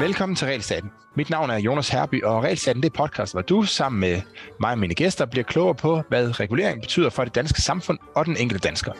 [0.00, 0.90] Velkommen til Realstaten.
[1.16, 4.20] Mit navn er Jonas Herby, og Realstaten det er podcast, hvor du sammen med
[4.60, 8.26] mig og mine gæster bliver klogere på, hvad regulering betyder for det danske samfund og
[8.26, 8.92] den enkelte dansker.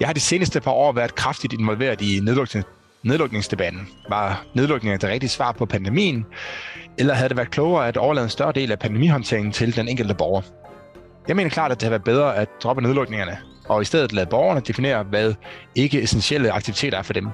[0.00, 3.88] Jeg har de seneste par år været kraftigt involveret i nedluknings- nedlukningsdebatten.
[4.08, 6.26] Var nedlukningen det rigtige svar på pandemien,
[6.98, 10.14] eller havde det været klogere at overlade en større del af pandemihåndteringen til den enkelte
[10.14, 10.42] borger?
[11.28, 13.38] Jeg mener klart, at det har været bedre at droppe nedlukningerne,
[13.68, 15.34] og i stedet lade borgerne definere, hvad
[15.74, 17.28] ikke essentielle aktiviteter er for dem.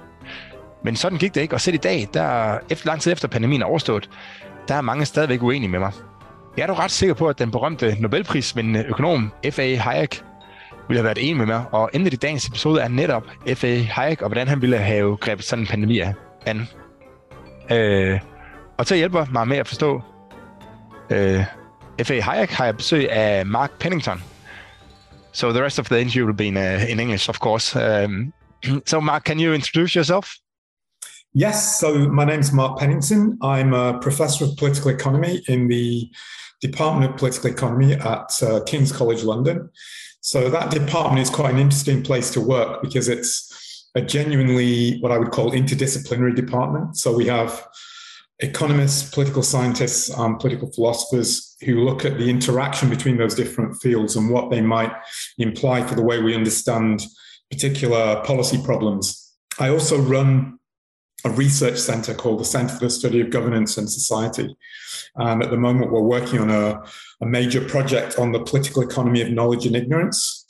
[0.84, 3.62] Men sådan gik det ikke, og selv i dag, der, efter lang tid efter pandemien
[3.62, 4.10] er overstået,
[4.68, 5.92] der er mange stadigvæk uenige med mig.
[6.56, 9.76] Jeg er dog ret sikker på, at den berømte Nobelprisvindende økonom F.A.
[9.76, 10.22] Hayek
[10.88, 13.82] ville have været enig med mig, og endelig i dagens episode er netop F.A.
[13.82, 16.00] Hayek, og hvordan han ville have grebet sådan en pandemi
[16.46, 16.68] an.
[17.70, 18.20] Øh,
[18.78, 20.02] og til at hjælpe mig med at forstå
[21.10, 21.44] øh,
[21.98, 24.22] Hayek har jeg besøg af Mark Pennington.
[25.32, 27.76] So the rest of the interview will be in, uh, in English, of course.
[27.76, 28.32] Um,
[28.86, 30.26] so Mark, can you introduce yourself?
[31.34, 33.38] Yes, so my name is Mark Pennington.
[33.42, 36.10] I'm a professor of political economy in the
[36.60, 39.70] Department of Political Economy at uh, King's College London.
[40.20, 45.10] So that department is quite an interesting place to work because it's a genuinely what
[45.10, 46.96] I would call interdisciplinary department.
[46.96, 47.66] So we have
[48.42, 54.16] economists, political scientists, um, political philosophers who look at the interaction between those different fields
[54.16, 54.92] and what they might
[55.38, 57.02] imply for the way we understand
[57.50, 59.34] particular policy problems.
[59.58, 60.58] I also run
[61.24, 64.56] a research center called the Center for the Study of Governance and Society.
[65.14, 66.82] And at the moment, we're working on a,
[67.20, 70.40] a major project on the political economy of knowledge and ignorance.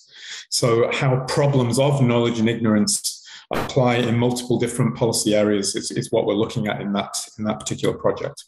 [0.48, 3.11] So, how problems of knowledge and ignorance
[3.53, 7.45] apply in multiple different policy areas is, is what we're looking at in that in
[7.45, 8.44] that particular project.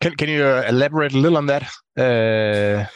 [0.00, 1.62] Can, can you uh, elaborate a little on that?
[1.96, 2.86] Uh...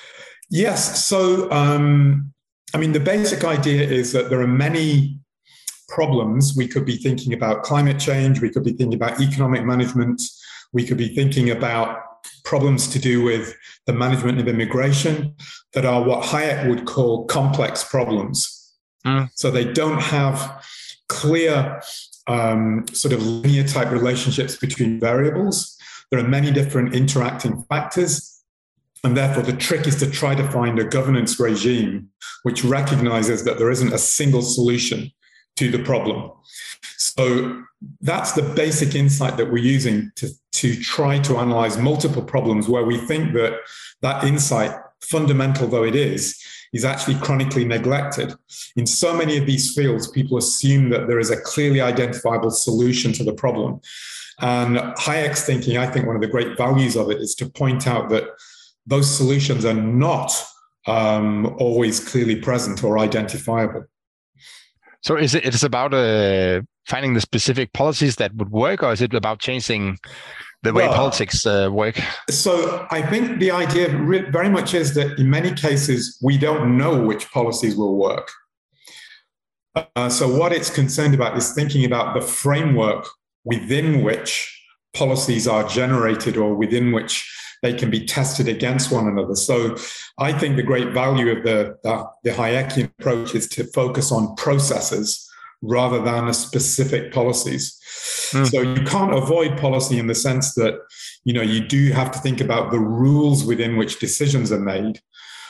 [0.51, 1.05] Yes.
[1.05, 2.33] So, um,
[2.75, 5.19] I mean, the basic idea is that there are many
[5.89, 6.55] problems.
[6.57, 10.21] We could be thinking about climate change, we could be thinking about economic management,
[10.73, 12.03] we could be thinking about
[12.45, 13.55] problems to do with
[13.87, 15.35] the management of immigration
[15.73, 18.75] that are what Hayek would call complex problems.
[19.07, 19.31] Mm.
[19.35, 20.63] So they don't have
[21.09, 21.81] clear
[22.27, 25.77] um, sort of linear type relationships between variables.
[26.11, 28.35] There are many different interacting factors.
[29.05, 32.09] And therefore, the trick is to try to find a governance regime
[32.43, 35.13] which recognizes that there isn't a single solution
[35.57, 36.33] to the problem.
[36.97, 37.63] So
[38.01, 42.85] that's the basic insight that we're using to, to try to analyze multiple problems where
[42.85, 43.59] we think that
[44.03, 46.41] that insight, fundamental though it is,
[46.73, 48.35] is actually chronically neglected.
[48.77, 53.13] In so many of these fields, people assume that there is a clearly identifiable solution
[53.15, 53.81] to the problem.
[54.41, 57.87] And Hayek's thinking, I think one of the great values of it is to point
[57.87, 58.25] out that
[58.87, 60.33] those solutions are not
[60.87, 63.85] um, always clearly present or identifiable.
[65.03, 69.03] So is it it's about uh, finding the specific policies that would work, or is
[69.03, 69.99] it about changing
[70.63, 71.99] the way well, politics uh, work?
[72.31, 73.89] So I think the idea
[74.31, 78.31] very much is that in many cases we don't know which policies will work.
[79.95, 83.07] Uh, so what it's concerned about is thinking about the framework
[83.45, 84.55] within which
[84.95, 87.33] policies are generated or within which
[87.63, 89.35] they can be tested against one another.
[89.35, 89.77] So
[90.19, 94.35] I think the great value of the, the, the Hayekian approach is to focus on
[94.37, 95.28] processes
[95.63, 97.79] rather than specific policies.
[98.33, 98.51] Mm.
[98.51, 100.79] So you can't avoid policy in the sense that
[101.25, 105.01] you know you do have to think about the rules within which decisions are made,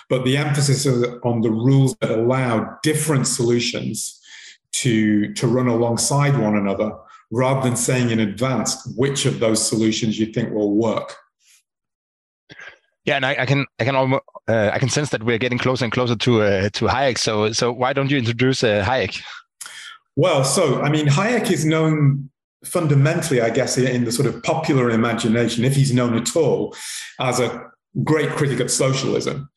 [0.09, 4.21] but the emphasis is on the rules that allow different solutions
[4.73, 6.93] to to run alongside one another
[7.31, 11.15] rather than saying in advance which of those solutions you think will work.
[13.05, 15.59] Yeah, and I, I can I can almost uh, I can sense that we're getting
[15.59, 17.19] closer and closer to uh, to Hayek.
[17.19, 19.23] So so why don't you introduce uh, Hayek?
[20.19, 22.29] Well, so I mean, Hayek is known
[22.65, 26.75] fundamentally, I guess, in the sort of popular imagination, if he's known at all,
[27.21, 27.71] as a
[28.03, 29.49] great critic of socialism.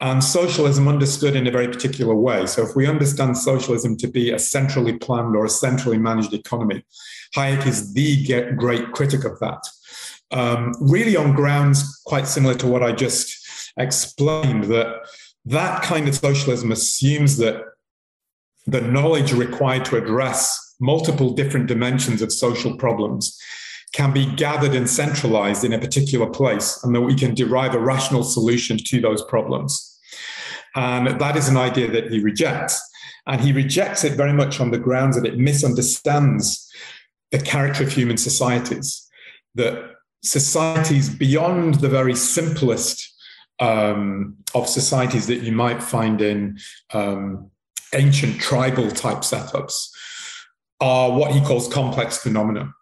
[0.00, 2.46] And socialism understood in a very particular way.
[2.46, 6.84] So, if we understand socialism to be a centrally planned or a centrally managed economy,
[7.34, 9.60] Hayek is the great critic of that
[10.30, 15.06] um, really on grounds quite similar to what I just explained that
[15.44, 17.62] that kind of socialism assumes that
[18.66, 23.40] the knowledge required to address multiple different dimensions of social problems
[23.92, 27.78] can be gathered and centralized in a particular place, and that we can derive a
[27.78, 29.98] rational solution to those problems.
[30.74, 32.78] And that is an idea that he rejects.
[33.26, 36.70] And he rejects it very much on the grounds that it misunderstands
[37.30, 39.08] the character of human societies,
[39.54, 43.14] that societies beyond the very simplest
[43.58, 46.58] um, of societies that you might find in
[46.92, 47.50] um,
[47.96, 49.88] ancient tribal type setups
[50.80, 52.72] are what he calls complex phenomena.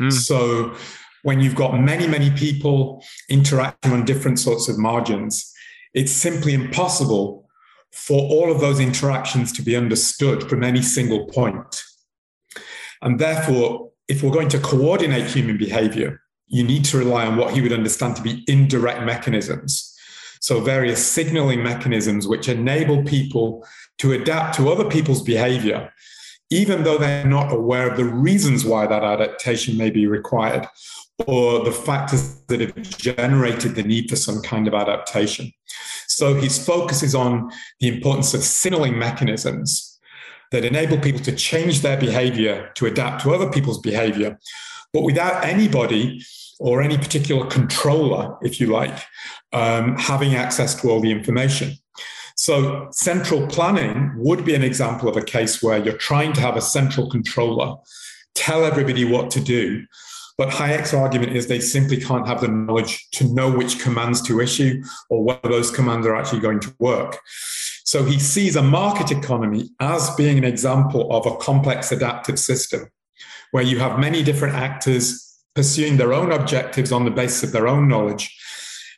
[0.00, 0.12] Mm.
[0.12, 0.74] So
[1.22, 5.52] when you've got many, many people interacting on different sorts of margins,
[5.92, 7.48] it's simply impossible
[7.92, 11.82] for all of those interactions to be understood from any single point.
[13.02, 17.54] And therefore, if we're going to coordinate human behavior, you need to rely on what
[17.54, 19.92] he would understand to be indirect mechanisms.
[20.40, 23.66] So, various signaling mechanisms which enable people
[23.98, 25.92] to adapt to other people's behavior,
[26.50, 30.66] even though they're not aware of the reasons why that adaptation may be required
[31.26, 35.52] or the factors that have generated the need for some kind of adaptation.
[36.08, 37.50] So, his focus is on
[37.80, 39.98] the importance of signaling mechanisms
[40.50, 44.38] that enable people to change their behavior to adapt to other people's behavior,
[44.92, 46.22] but without anybody
[46.60, 48.96] or any particular controller, if you like,
[49.52, 51.72] um, having access to all the information.
[52.36, 56.56] So, central planning would be an example of a case where you're trying to have
[56.56, 57.76] a central controller
[58.34, 59.86] tell everybody what to do.
[60.36, 64.40] But Hayek's argument is they simply can't have the knowledge to know which commands to
[64.40, 67.20] issue or whether those commands are actually going to work.
[67.84, 72.88] So he sees a market economy as being an example of a complex adaptive system
[73.52, 77.68] where you have many different actors pursuing their own objectives on the basis of their
[77.68, 78.36] own knowledge.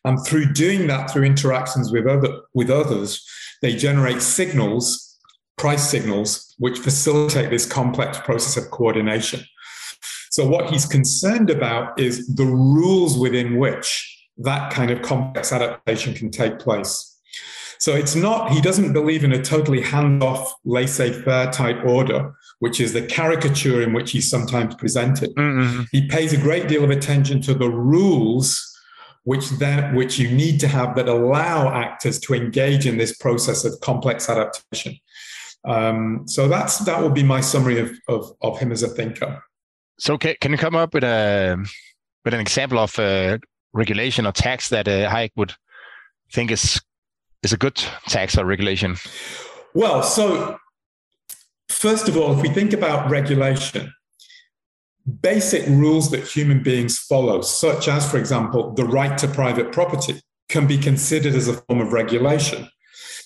[0.06, 3.22] And through doing that, through interactions with, other, with others,
[3.60, 5.18] they generate signals,
[5.58, 9.40] price signals, which facilitate this complex process of coordination.
[10.30, 16.14] So, what he's concerned about is the rules within which that kind of complex adaptation
[16.14, 17.12] can take place.
[17.78, 22.92] So it's not, he doesn't believe in a totally hand-off, laissez-faire type order, which is
[22.92, 25.34] the caricature in which he's sometimes presented.
[25.34, 25.82] Mm-hmm.
[25.92, 28.75] He pays a great deal of attention to the rules
[29.26, 33.64] which then which you need to have that allow actors to engage in this process
[33.64, 34.96] of complex adaptation.
[35.64, 39.42] Um, so that's that would be my summary of, of, of him as a thinker.
[39.98, 41.56] So can, can you come up with a
[42.24, 43.38] with an example of uh,
[43.72, 45.54] regulation or tax that uh, Hayek would
[46.32, 46.80] think is
[47.42, 48.94] is a good tax or regulation?
[49.74, 50.56] Well, so
[51.68, 53.92] first of all, if we think about regulation,
[55.20, 60.20] basic rules that human beings follow, such as, for example, the right to private property,
[60.48, 62.68] can be considered as a form of regulation.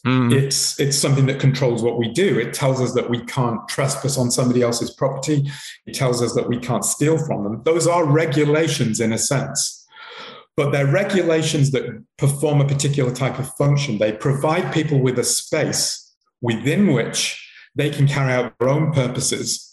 [0.07, 0.33] Mm.
[0.33, 2.39] It's it's something that controls what we do.
[2.39, 5.51] It tells us that we can't trespass on somebody else's property.
[5.87, 7.63] It tells us that we can't steal from them.
[7.65, 9.81] Those are regulations in a sense
[10.61, 13.97] but they're regulations that perform a particular type of function.
[13.97, 19.70] They provide people with a space within which they can carry out their own purposes,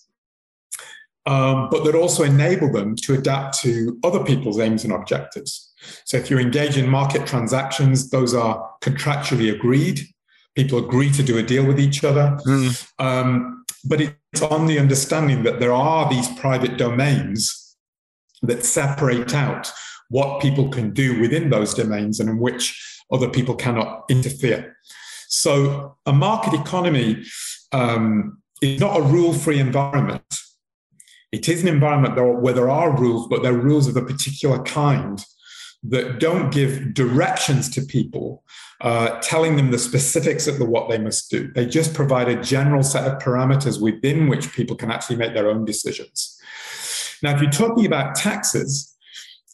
[1.27, 5.74] um, but that also enable them to adapt to other people's aims and objectives.
[6.06, 10.07] So if you engage in market transactions, those are contractually agreed.
[10.56, 12.38] People agree to do a deal with each other.
[12.47, 12.91] Mm.
[12.97, 17.75] Um, but it's on the understanding that there are these private domains
[18.41, 19.71] that separate out
[20.09, 24.77] what people can do within those domains and in which other people cannot interfere.
[25.27, 27.25] So, a market economy
[27.74, 30.24] um, is not a rule free environment.
[31.31, 35.24] It is an environment where there are rules, but they're rules of a particular kind
[35.83, 38.44] that don't give directions to people,
[38.81, 41.51] uh, telling them the specifics of the, what they must do.
[41.53, 45.50] They just provide a general set of parameters within which people can actually make their
[45.50, 46.39] own decisions.
[47.22, 48.96] Now, if you're talking about taxes,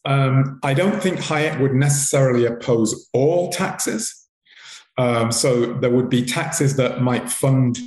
[0.05, 4.27] um, I don't think Hayek would necessarily oppose all taxes.
[4.97, 7.79] Um, so there would be taxes that might fund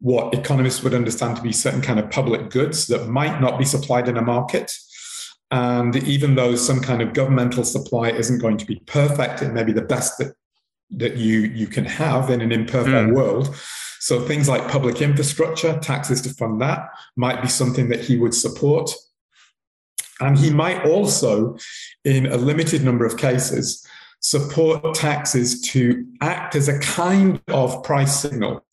[0.00, 3.64] what economists would understand to be certain kind of public goods that might not be
[3.64, 4.72] supplied in a market.
[5.50, 9.64] And even though some kind of governmental supply isn't going to be perfect, it may
[9.64, 10.34] be the best that
[10.90, 13.14] that you you can have in an imperfect mm.
[13.14, 13.54] world.
[14.00, 18.34] So things like public infrastructure, taxes to fund that, might be something that he would
[18.34, 18.90] support.
[20.20, 21.56] And he might also,
[22.04, 23.86] in a limited number of cases,
[24.20, 28.64] support taxes to act as a kind of price signal.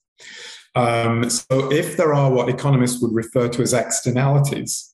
[0.76, 4.94] Um, so, if there are what economists would refer to as externalities,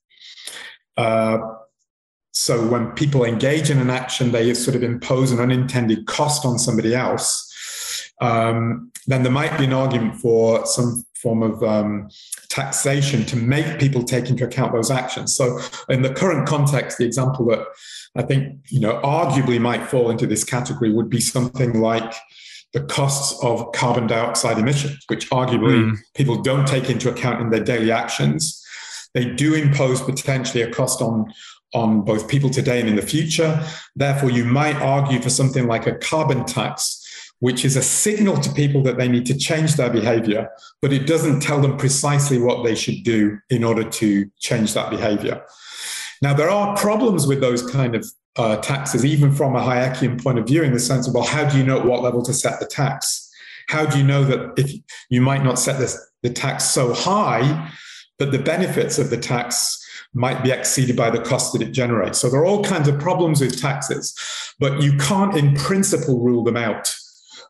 [0.97, 1.39] uh,
[2.33, 6.57] so when people engage in an action, they sort of impose an unintended cost on
[6.59, 7.47] somebody else.
[8.21, 12.09] Um, then there might be an argument for some form of um,
[12.49, 15.35] taxation to make people take into account those actions.
[15.35, 15.59] So,
[15.89, 17.65] in the current context, the example that
[18.15, 22.13] I think you know arguably might fall into this category would be something like
[22.73, 25.97] the costs of carbon dioxide emissions, which arguably mm.
[26.15, 28.57] people don't take into account in their daily actions.
[29.13, 31.31] They do impose potentially a cost on
[31.73, 33.65] on both people today and in the future.
[33.95, 37.01] Therefore, you might argue for something like a carbon tax
[37.41, 40.47] which is a signal to people that they need to change their behavior,
[40.79, 44.91] but it doesn't tell them precisely what they should do in order to change that
[44.91, 45.43] behavior.
[46.21, 48.05] Now, there are problems with those kind of
[48.37, 51.47] uh, taxes, even from a Hayekian point of view, in the sense of, well, how
[51.47, 53.29] do you know at what level to set the tax?
[53.67, 54.71] How do you know that if
[55.09, 57.71] you might not set this, the tax so high,
[58.17, 59.77] but the benefits of the tax
[60.13, 62.19] might be exceeded by the cost that it generates?
[62.19, 64.17] So there are all kinds of problems with taxes,
[64.59, 66.93] but you can't, in principle, rule them out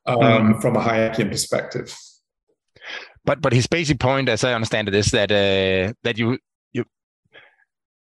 [0.06, 0.62] um, mm.
[0.62, 1.96] from a Hayekian perspective.
[3.24, 6.40] But but his basic point, as I understand it, is that uh, that you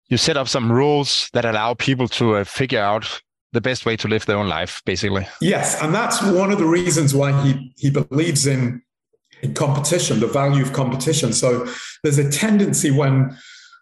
[0.10, 3.22] you set up some rules that allow people to uh, figure out
[3.54, 5.28] the best way to live their own life, basically.
[5.42, 8.82] Yes, and that's one of the reasons why he he believes in
[9.42, 11.34] in competition, the value of competition.
[11.34, 11.68] So
[12.04, 13.38] there's a tendency when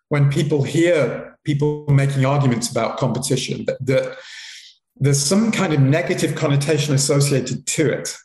[0.09, 4.17] when people hear people making arguments about competition that, that
[4.95, 8.15] there's some kind of negative connotation associated to it.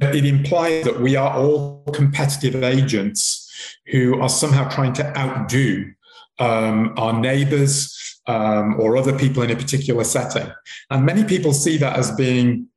[0.00, 3.50] It implies that we are all competitive agents
[3.86, 5.92] who are somehow trying to outdo
[6.38, 10.52] um, our neighbors um, or other people in a particular setting.
[10.90, 12.68] And many people see that as being,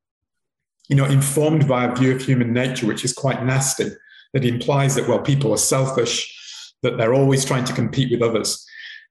[0.88, 3.91] you know, informed by a view of human nature, which is quite nasty.
[4.34, 8.65] That implies that, well, people are selfish, that they're always trying to compete with others.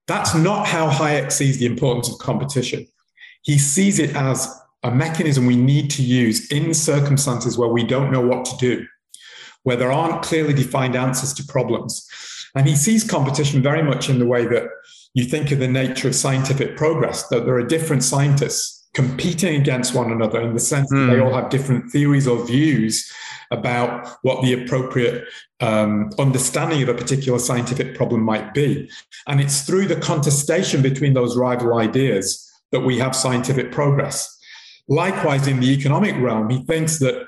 [0.06, 2.86] That's not how Hayek sees the importance of competition.
[3.42, 4.48] He sees it as
[4.82, 8.86] a mechanism we need to use in circumstances where we don't know what to do,
[9.62, 12.08] where there aren't clearly defined answers to problems.
[12.54, 14.68] And he sees competition very much in the way that
[15.14, 19.94] you think of the nature of scientific progress, that there are different scientists competing against
[19.94, 21.06] one another in the sense mm.
[21.06, 21.26] that they hmm.
[21.26, 23.10] all have different theories or views
[23.52, 25.24] about what the appropriate
[25.60, 28.90] um, understanding of a particular scientific problem might be.
[29.26, 34.36] And it's through the contestation between those rival ideas that we have scientific progress.
[34.88, 37.26] Likewise, in the economic realm, he thinks that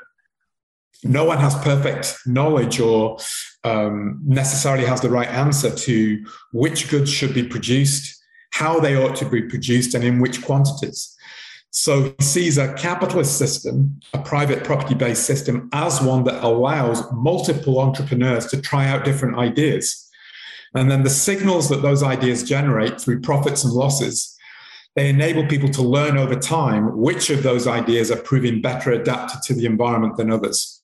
[1.05, 3.19] no one has perfect knowledge or
[3.65, 9.17] um, necessarily has the right answer to which goods should be produced, how they ought
[9.17, 11.17] to be produced, and in which quantities.
[11.71, 17.03] So he sees a capitalist system, a private property based system, as one that allows
[17.13, 20.11] multiple entrepreneurs to try out different ideas.
[20.75, 24.33] And then the signals that those ideas generate through profits and losses
[24.95, 29.41] they enable people to learn over time which of those ideas are proving better adapted
[29.43, 30.82] to the environment than others.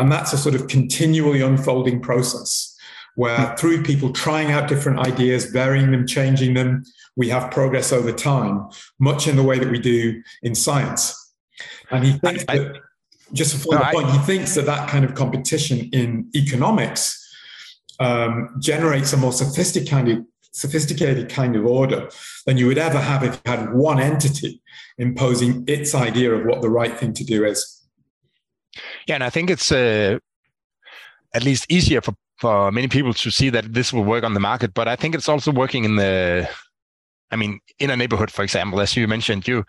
[0.00, 2.74] And that's a sort of continually unfolding process
[3.16, 6.84] where through people trying out different ideas, varying them, changing them,
[7.16, 8.66] we have progress over time,
[8.98, 11.34] much in the way that we do in science.
[11.90, 12.76] And he thinks I, that,
[13.34, 17.18] just for no, the point, I, he thinks that that kind of competition in economics
[17.98, 22.08] um, generates a more sophisticated sophisticated kind of order
[22.46, 24.60] than you would ever have if you had one entity
[24.98, 27.79] imposing its idea of what the right thing to do is.
[29.06, 30.18] Yeah, and I think it's uh,
[31.34, 34.40] at least easier for, for many people to see that this will work on the
[34.40, 36.48] market, but I think it's also working in the,
[37.30, 39.64] I mean, in a neighborhood, for example, as you mentioned, you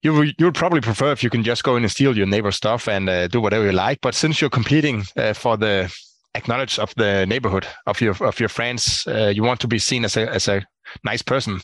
[0.00, 2.54] you you would probably prefer if you can just go in and steal your neighbor's
[2.54, 3.98] stuff and uh, do whatever you like.
[4.00, 5.92] But since you're competing uh, for the
[6.34, 9.06] acknowledge of the neighborhood of your of your friends.
[9.06, 10.64] Uh, you want to be seen as a as a
[11.04, 11.60] nice person.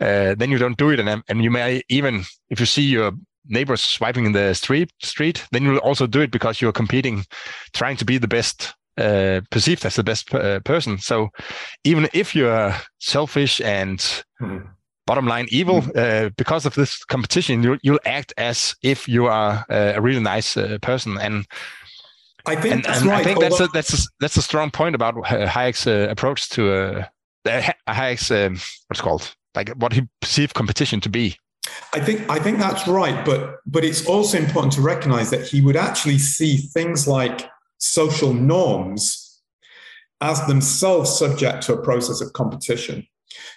[0.00, 3.12] Uh, then you don't do it, and and you may even if you see your
[3.46, 7.24] neighbors swiping in the street street, then you'll also do it because you're competing,
[7.72, 8.74] trying to be the best.
[8.98, 10.98] Uh, perceived as the best uh, person.
[10.98, 11.30] So,
[11.84, 14.66] even if you're selfish and mm-hmm
[15.10, 16.26] bottom line evil mm-hmm.
[16.26, 20.20] uh, because of this competition you'll, you'll act as if you are uh, a really
[20.20, 21.46] nice uh, person and
[22.46, 23.20] I think and, that's and right.
[23.20, 26.72] I think that's a, that's a, that's a strong point about Hayek's uh, approach to
[26.72, 27.04] uh,
[27.88, 31.36] Hayek's um, what's called like what he perceived competition to be.
[31.92, 35.60] I think I think that's right, but but it's also important to recognize that he
[35.60, 39.40] would actually see things like social norms
[40.20, 43.06] as themselves subject to a process of competition.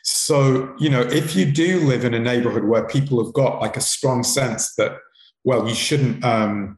[0.04, 3.75] So, you know, if you do live in a neighborhood where people have got like
[3.75, 4.98] a strong sense that,
[5.44, 6.78] well, you shouldn't um,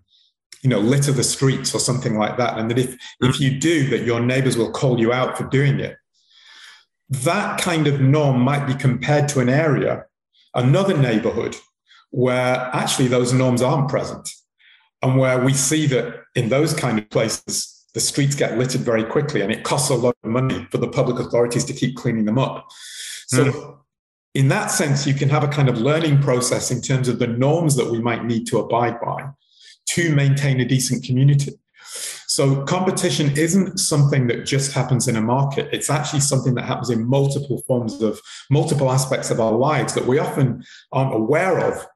[0.66, 3.88] you know litter the streets or something like that and that if if you do
[3.90, 5.96] that your neighbors will call you out for doing it
[7.08, 10.04] that kind of norm might be compared to an area
[10.56, 11.56] another neighborhood
[12.12, 14.30] where actually those norms aren't present
[15.02, 19.04] and where we see that in those kind of places the streets get littered very
[19.04, 22.26] quickly and it costs a lot of money for the public authorities to keep cleaning
[22.26, 22.68] them up
[23.28, 23.78] so mm.
[24.34, 27.28] in that sense you can have a kind of learning process in terms of the
[27.28, 29.30] norms that we might need to abide by
[29.88, 31.54] to maintain a decent community.
[32.36, 35.70] So competition isn't something that just happens in a market.
[35.72, 40.06] It's actually something that happens in multiple forms of multiple aspects of our lives that
[40.06, 40.62] we often
[40.92, 41.88] aren't aware of.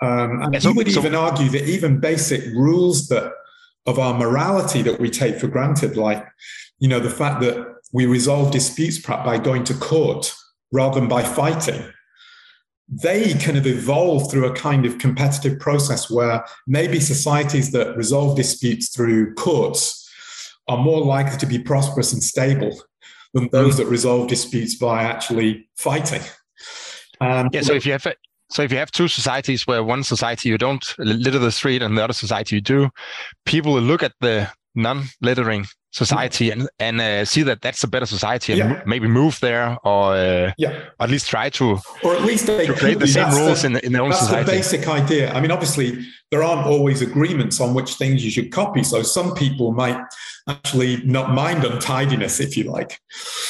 [0.00, 3.34] Um, and so, he would so, even argue that even basic rules that
[3.84, 6.26] of our morality that we take for granted, like
[6.78, 10.34] you know the fact that we resolve disputes by going to court
[10.72, 11.84] rather than by fighting,
[12.88, 18.36] they kind of evolve through a kind of competitive process where maybe societies that resolve
[18.36, 20.00] disputes through courts
[20.68, 22.78] are more likely to be prosperous and stable
[23.32, 23.78] than those mm.
[23.78, 26.22] that resolve disputes by actually fighting.
[27.20, 27.62] Um, yeah.
[27.62, 28.06] So if you have
[28.50, 31.96] so if you have two societies where one society you don't litter the street and
[31.96, 32.90] the other society you do,
[33.46, 38.04] people will look at the non-littering society and and uh, see that that's a better
[38.04, 38.82] society and yeah.
[38.84, 40.90] maybe move there or uh, yeah.
[40.98, 43.92] at least try to or at least they create the same rules the, in, in
[43.92, 44.50] their own that's society.
[44.50, 45.32] That's the basic idea.
[45.32, 48.82] I mean, obviously there aren't always agreements on which things you should copy.
[48.82, 50.00] So some people might
[50.48, 52.98] actually not mind untidiness, if you like.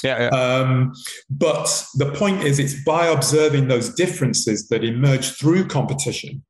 [0.03, 0.25] Yeah.
[0.25, 0.29] yeah.
[0.29, 0.93] Um,
[1.31, 6.45] but the point is, it's by observing those differences that emerge through competition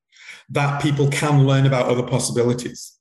[0.49, 2.94] that people can learn about other possibilities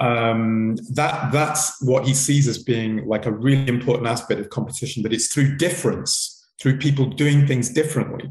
[0.00, 5.02] um, that that's what he sees as being like a really important aspect of competition
[5.02, 8.30] that it's through difference through people doing things differently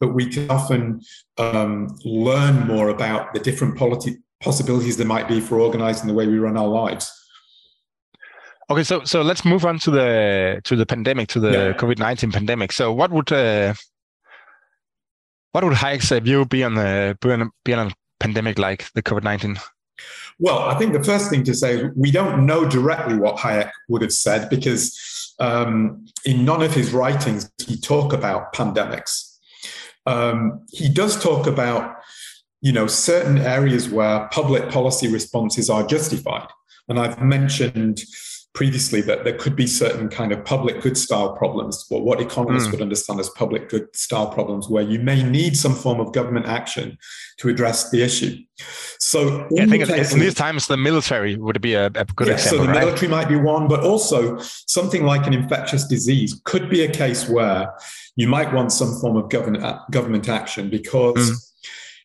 [0.00, 1.00] that we can often
[1.38, 3.76] um, learn more about the different
[4.40, 7.12] possibilities there might be for organizing the way we run our lives.
[8.70, 11.72] Okay so so let's move on to the to the pandemic to the yeah.
[11.72, 12.70] covid-19 pandemic.
[12.72, 13.74] So what would uh,
[15.52, 17.16] what would Hayek's view be on the
[17.64, 19.58] be on a pandemic like the covid-19
[20.38, 23.70] well, I think the first thing to say is we don't know directly what Hayek
[23.88, 29.36] would have said because um, in none of his writings he talk about pandemics.
[30.06, 31.96] Um, he does talk about,
[32.60, 36.48] you know, certain areas where public policy responses are justified,
[36.88, 38.00] and I've mentioned
[38.58, 42.66] previously that there could be certain kind of public good style problems, or what economists
[42.66, 42.72] mm.
[42.72, 46.44] would understand as public good style problems, where you may need some form of government
[46.44, 46.98] action
[47.36, 48.36] to address the issue.
[48.98, 52.26] So, yeah, I think cases, in these times, the military would be a, a good
[52.26, 52.58] yeah, example.
[52.58, 52.84] So, the right?
[52.84, 57.28] military might be one, but also something like an infectious disease could be a case
[57.28, 57.72] where
[58.16, 61.30] you might want some form of government government action because.
[61.30, 61.44] Mm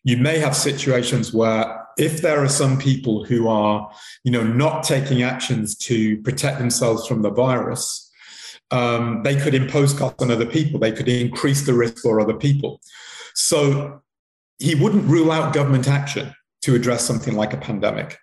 [0.04, 3.92] you may have situations where if there are some people who are
[4.24, 8.04] you know not taking actions to protect themselves from the virus
[8.74, 10.80] um, they could impose costs on other people.
[10.80, 12.82] They could increase the risk for other people.
[13.36, 14.02] So
[14.58, 18.18] he wouldn't rule out government action to address something like a pandemic.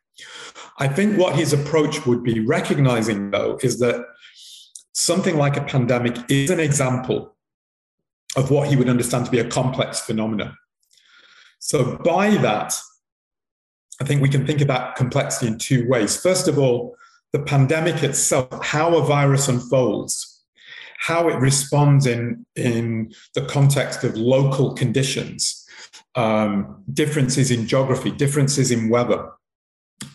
[0.78, 4.04] I think what his approach would be recognizing though is that
[4.92, 7.36] something like a pandemic is an example
[8.36, 10.56] of what he would understand to be a complex phenomenon
[11.60, 12.74] so, by that,
[14.00, 16.20] I think we can think about complexity in two ways.
[16.20, 16.96] First of all,
[17.32, 20.42] the pandemic itself, how a virus unfolds,
[20.98, 25.66] how it responds in, in the context of local conditions,
[26.14, 29.30] um, differences in geography, differences in weather,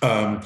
[0.01, 0.41] um,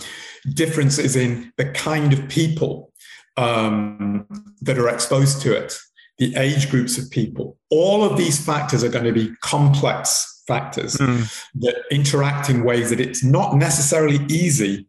[0.53, 2.91] differences in the kind of people
[3.37, 4.27] um,
[4.61, 5.79] that are exposed to it,
[6.17, 7.57] the age groups of people.
[7.69, 11.23] All of these factors are going to be complex factors mm.
[11.63, 14.85] that interact in ways that it's not necessarily easy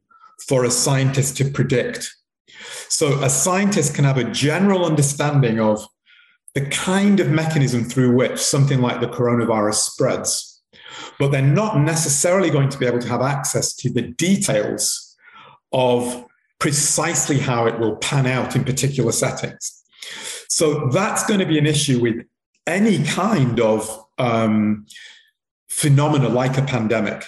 [0.49, 2.13] for a scientist to predict.
[2.89, 5.87] So a scientist can have a general understanding of
[6.55, 10.61] the kind of mechanism through which something like the coronavirus spreads,
[11.19, 15.17] but they're not necessarily going to be able to have access to the details
[15.73, 16.25] of
[16.59, 19.83] precisely how it will pan out in particular settings.
[20.49, 22.27] So that's going to be an issue with
[22.67, 24.87] any kind of um,
[25.71, 27.25] phenomena like a pandemic,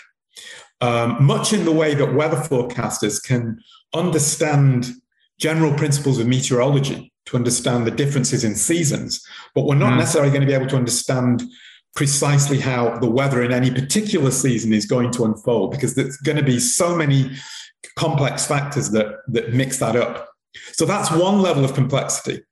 [0.80, 3.58] um, much in the way that weather forecasters can
[3.94, 4.90] understand
[5.38, 9.24] general principles of meteorology to understand the differences in seasons,
[9.54, 9.98] but we're not mm.
[9.98, 11.42] necessarily going to be able to understand
[11.94, 16.38] precisely how the weather in any particular season is going to unfold because there's going
[16.38, 17.30] to be so many
[17.96, 20.28] complex factors that, that mix that up.
[20.72, 22.42] So that's one level of complexity.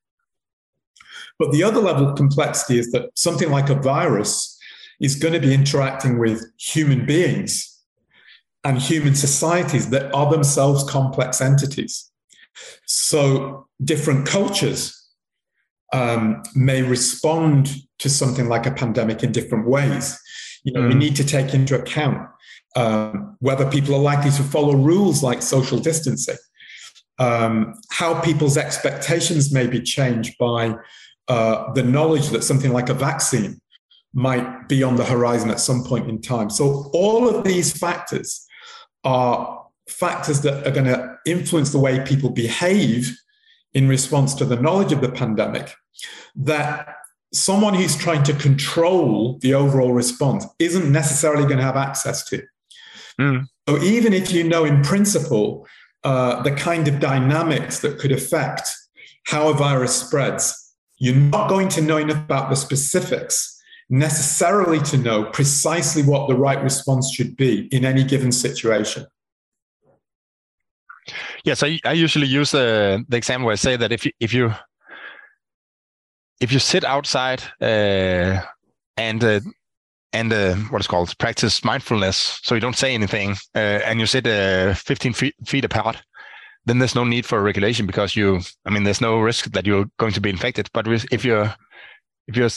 [1.38, 4.58] But the other level of complexity is that something like a virus
[5.00, 7.66] is going to be interacting with human beings
[8.64, 12.10] and human societies that are themselves complex entities.
[12.86, 14.96] So different cultures
[15.92, 20.18] um, may respond to something like a pandemic in different ways.
[20.62, 20.88] You know, mm.
[20.88, 22.28] we need to take into account
[22.76, 26.36] um, whether people are likely to follow rules like social distancing,
[27.18, 30.76] um, how people's expectations may be changed by
[31.28, 33.59] uh, the knowledge that something like a vaccine
[34.12, 36.50] might be on the horizon at some point in time.
[36.50, 38.46] So, all of these factors
[39.04, 43.16] are factors that are going to influence the way people behave
[43.72, 45.74] in response to the knowledge of the pandemic
[46.34, 46.96] that
[47.32, 52.42] someone who's trying to control the overall response isn't necessarily going to have access to.
[53.20, 53.46] Mm.
[53.68, 55.66] So even if you know in principle
[56.02, 58.70] uh, the kind of dynamics that could affect
[59.26, 63.59] how a virus spreads, you're not going to know enough about the specifics
[63.90, 69.04] necessarily to know precisely what the right response should be in any given situation.
[71.44, 74.32] Yes, I, I usually use uh, the example where I say that if you, if
[74.32, 74.52] you
[76.40, 78.40] if you sit outside uh,
[78.96, 79.40] and uh,
[80.12, 84.06] and uh, what is called practice mindfulness, so you don't say anything, uh, and you
[84.06, 86.02] sit uh, 15 feet, feet apart,
[86.66, 89.86] then there's no need for regulation because you, I mean, there's no risk that you're
[89.98, 90.68] going to be infected.
[90.72, 91.54] But if you're
[92.26, 92.50] if you're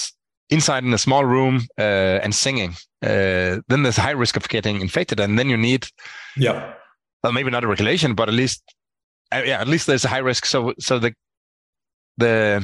[0.49, 4.81] inside in a small room uh, and singing, then there's a high risk of getting
[4.81, 5.87] infected, and then you need,
[6.37, 6.73] yeah,
[7.23, 8.61] well, maybe not a regulation, but at least,
[9.31, 10.45] yeah, at least there's a high risk.
[10.45, 11.13] So so the
[12.17, 12.63] the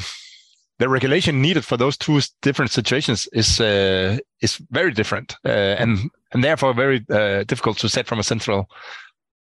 [0.79, 6.09] the regulation needed for those two different situations is uh, is very different uh, and
[6.31, 8.69] and therefore very uh, difficult to set from a central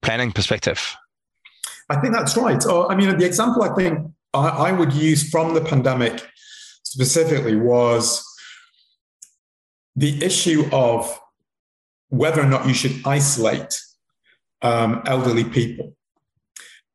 [0.03, 0.97] planning perspective.
[1.89, 2.63] I think that's right.
[2.67, 3.99] I mean, the example I think
[4.35, 6.27] I, I would use from the pandemic
[6.97, 8.25] specifically was
[9.97, 11.21] the issue of
[12.09, 13.79] whether or not you should isolate
[14.63, 15.95] um, elderly people.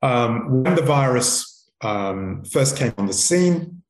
[0.01, 3.83] Um, when the virus um, first came on the scene,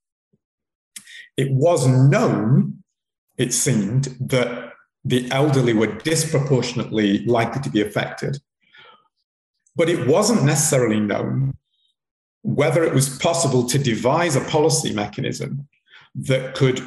[1.37, 2.83] it was known,
[3.37, 4.73] it seemed, that
[5.05, 8.37] the elderly were disproportionately likely to be affected.
[9.77, 11.53] But it wasn't necessarily known
[12.41, 15.69] whether it was possible to devise a policy mechanism
[16.15, 16.81] that could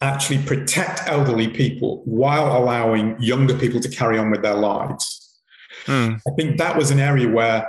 [0.00, 5.40] actually protect elderly people while allowing younger people to carry on with their lives.
[5.86, 6.20] Mm.
[6.26, 7.68] I think that was an area where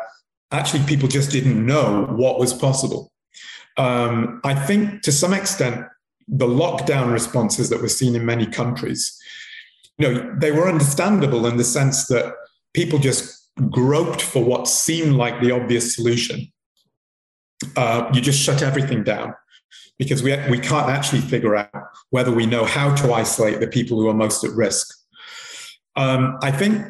[0.51, 3.11] actually people just didn't know what was possible.
[3.77, 5.85] Um, I think to some extent,
[6.27, 9.17] the lockdown responses that were seen in many countries,
[9.97, 12.33] you know, they were understandable in the sense that
[12.73, 16.51] people just groped for what seemed like the obvious solution.
[17.75, 19.33] Uh, you just shut everything down
[19.97, 21.69] because we, we can't actually figure out
[22.11, 24.87] whether we know how to isolate the people who are most at risk.
[25.95, 26.85] Um, I think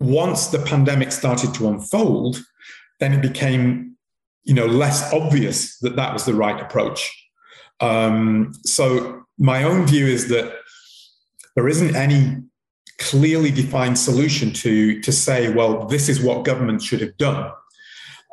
[0.00, 2.42] once the pandemic started to unfold,
[3.00, 3.94] then it became
[4.44, 7.10] you know, less obvious that that was the right approach.
[7.80, 10.54] Um, so my own view is that
[11.56, 12.42] there isn't any
[12.98, 17.50] clearly defined solution to to say, well, this is what government should have done.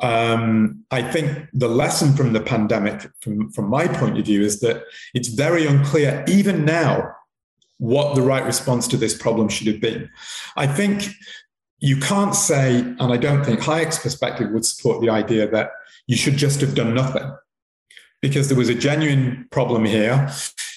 [0.02, 4.60] Um, I think the lesson from the pandemic, from, from my point of view, is
[4.62, 4.84] that
[5.14, 7.16] it's very unclear, even now,
[7.78, 10.10] what the right response to this problem should have been.
[10.56, 11.10] I think
[11.80, 15.72] you can't say, and I don't think Hayek's perspective would support the idea that
[16.06, 17.36] you should just have done nothing
[18.22, 20.32] because there was a genuine problem here.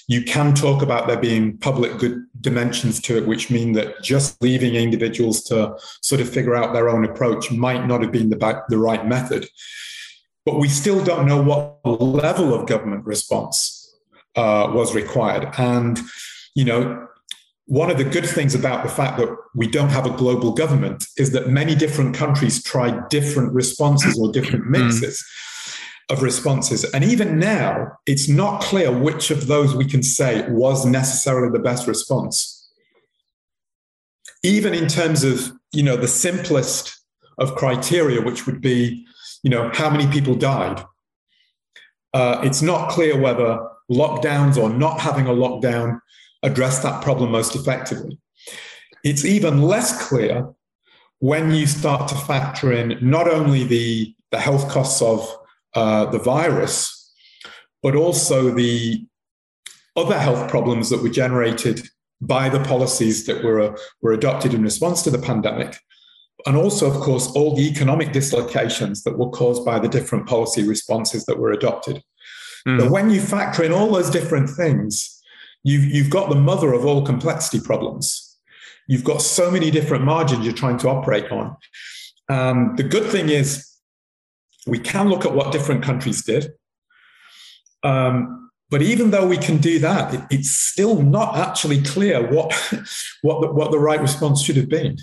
[0.06, 4.40] You can talk about there being public good dimensions to it, which mean that just
[4.42, 8.62] leaving individuals to sort of figure out their own approach might not have been the,
[8.68, 9.48] the right method.
[10.44, 13.96] But we still don't know what level of government response
[14.36, 15.48] uh, was required.
[15.56, 15.98] And,
[16.54, 17.08] you know,
[17.66, 21.06] one of the good things about the fact that we don't have a global government
[21.16, 24.72] is that many different countries tried different responses or different hmm.
[24.72, 25.24] mixes
[26.10, 26.84] of responses.
[26.92, 31.62] And even now, it's not clear which of those we can say was necessarily the
[31.62, 32.70] best response.
[34.42, 36.98] Even in terms of, you know, the simplest
[37.38, 39.06] of criteria, which would be,
[39.42, 40.84] you know, how many people died.
[42.12, 43.58] Uh, it's not clear whether
[43.90, 45.98] lockdowns or not having a lockdown
[46.42, 48.18] address that problem most effectively.
[49.02, 50.48] It's even less clear
[51.18, 55.26] when you start to factor in not only the, the health costs of
[55.74, 57.12] uh, the virus,
[57.82, 59.06] but also the
[59.96, 61.88] other health problems that were generated
[62.20, 65.78] by the policies that were, uh, were adopted in response to the pandemic.
[66.46, 70.66] And also, of course, all the economic dislocations that were caused by the different policy
[70.66, 72.02] responses that were adopted.
[72.66, 72.80] Mm.
[72.80, 75.22] But when you factor in all those different things,
[75.62, 78.38] you've, you've got the mother of all complexity problems.
[78.86, 81.56] You've got so many different margins you're trying to operate on.
[82.28, 83.73] Um, the good thing is,
[84.66, 86.52] we can look at what different countries did.
[87.82, 92.52] Um, but even though we can do that, it, it's still not actually clear what,
[93.22, 94.96] what, the, what the right response should have been.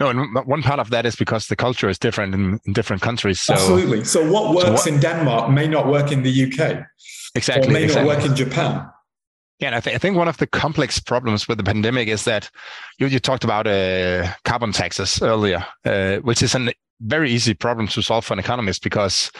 [0.00, 3.02] No, and one part of that is because the culture is different in, in different
[3.02, 3.40] countries.
[3.40, 4.04] So, Absolutely.
[4.04, 6.84] So what works so what, in Denmark may not work in the UK.
[7.34, 7.68] Exactly.
[7.68, 8.08] Or may exactly.
[8.08, 8.86] not work in Japan.
[9.60, 12.24] Yeah, and I, th- I, think one of the complex problems with the pandemic is
[12.24, 12.50] that
[12.98, 16.70] you, you talked about uh, carbon taxes earlier, uh, which is an
[17.04, 19.30] very easy problem to solve for an economist because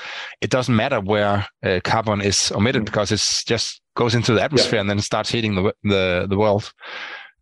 [0.41, 2.87] it doesn't matter where uh, carbon is omitted mm.
[2.87, 4.81] because it's just goes into the atmosphere yeah.
[4.81, 6.73] and then starts heating the the the world.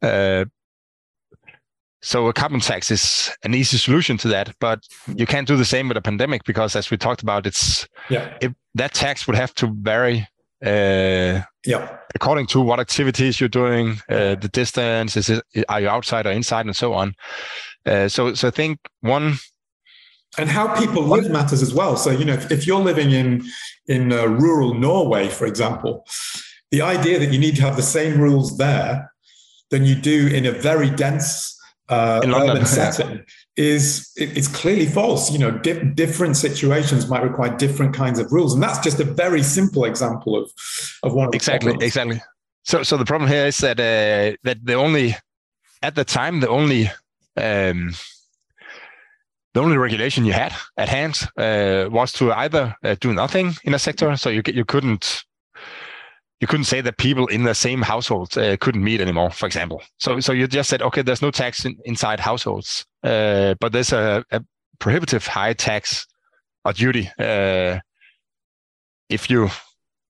[0.03, 0.45] Uh,
[2.03, 4.81] so a carbon tax is an easy solution to that, but
[5.15, 8.37] you can't do the same with a pandemic because, as we talked about, it's yeah.
[8.41, 10.27] It, that tax would have to vary
[10.65, 11.97] uh, yeah.
[12.15, 16.31] according to what activities you're doing, uh, the distance, is it, are you outside or
[16.31, 17.15] inside, and so on.
[17.87, 19.37] Uh, so, so I think one
[20.39, 21.97] and how people live matters as well.
[21.97, 23.45] So you know, if, if you're living in
[23.87, 26.07] in uh, rural Norway, for example,
[26.71, 29.13] the idea that you need to have the same rules there
[29.71, 31.57] than you do in a very dense
[31.89, 33.25] uh, in urban setting
[33.57, 35.33] is it, it's clearly false.
[35.33, 39.05] You know, di- different situations might require different kinds of rules, and that's just a
[39.05, 40.51] very simple example of
[41.03, 41.29] of one.
[41.29, 42.23] Of exactly, exactly.
[42.63, 45.17] So, so the problem here is that uh, that the only
[45.83, 46.91] at the time the only
[47.37, 47.93] um,
[49.55, 53.75] the only regulation you had at hand uh, was to either uh, do nothing in
[53.75, 55.25] a sector, so you you couldn't
[56.41, 59.83] you couldn't say that people in the same household uh, couldn't meet anymore, for example.
[59.99, 63.93] So, so you just said, okay, there's no tax in, inside households, uh, but there's
[63.93, 64.43] a, a,
[64.79, 66.07] prohibitive high tax
[66.65, 67.79] or duty uh,
[69.11, 69.51] if you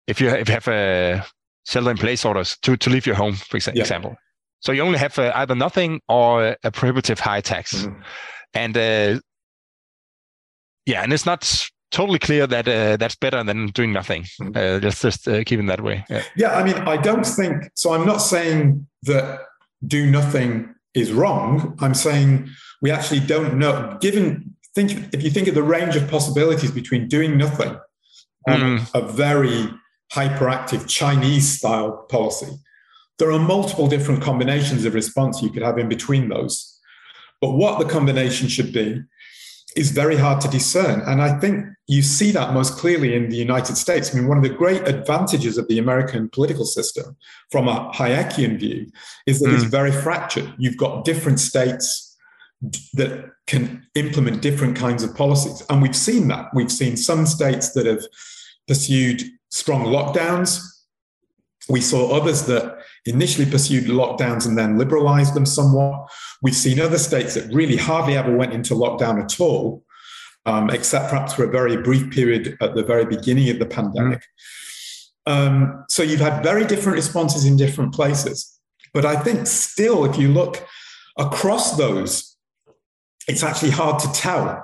[0.08, 1.26] if you if you have a
[1.66, 3.82] shelter-in-place orders to to leave your home, for exa- yeah.
[3.82, 4.18] example.
[4.60, 8.02] So you only have uh, either nothing or a prohibitive high tax, mm-hmm.
[8.54, 9.22] and uh,
[10.88, 14.24] yeah, and it's not totally clear that uh, that's better than doing nothing.
[14.42, 14.52] Mm-hmm.
[14.56, 16.04] Uh, just just uh, keeping that way.
[16.10, 16.24] Yeah.
[16.36, 17.94] yeah, I mean, I don't think so.
[17.94, 19.42] I'm not saying that
[19.86, 21.78] do nothing is wrong.
[21.80, 22.50] I'm saying
[22.82, 23.98] we actually don't know.
[24.02, 27.78] Given think if you think of the range of possibilities between doing nothing
[28.48, 28.94] and mm.
[28.94, 29.70] a very
[30.14, 32.54] hyperactive Chinese style policy,
[33.18, 36.80] there are multiple different combinations of response you could have in between those.
[37.42, 39.02] But what the combination should be
[39.78, 41.02] is very hard to discern.
[41.02, 44.12] And I think you see that most clearly in the United States.
[44.12, 47.16] I mean, one of the great advantages of the American political system
[47.52, 48.88] from a Hayekian view
[49.28, 49.54] is that mm.
[49.54, 50.52] it's very fractured.
[50.58, 52.18] You've got different states
[52.94, 55.64] that can implement different kinds of policies.
[55.70, 56.48] And we've seen that.
[56.56, 58.04] We've seen some states that have
[58.68, 60.60] pursued strong lockdowns.
[61.70, 66.10] We saw others that initially pursued lockdowns and then liberalized them somewhat.
[66.42, 69.84] We've seen other states that really hardly ever went into lockdown at all,
[70.46, 74.22] um, except perhaps for a very brief period at the very beginning of the pandemic.
[75.28, 75.32] Mm.
[75.32, 78.58] Um, so you've had very different responses in different places.
[78.94, 80.66] But I think still, if you look
[81.18, 82.38] across those,
[83.28, 84.64] it's actually hard to tell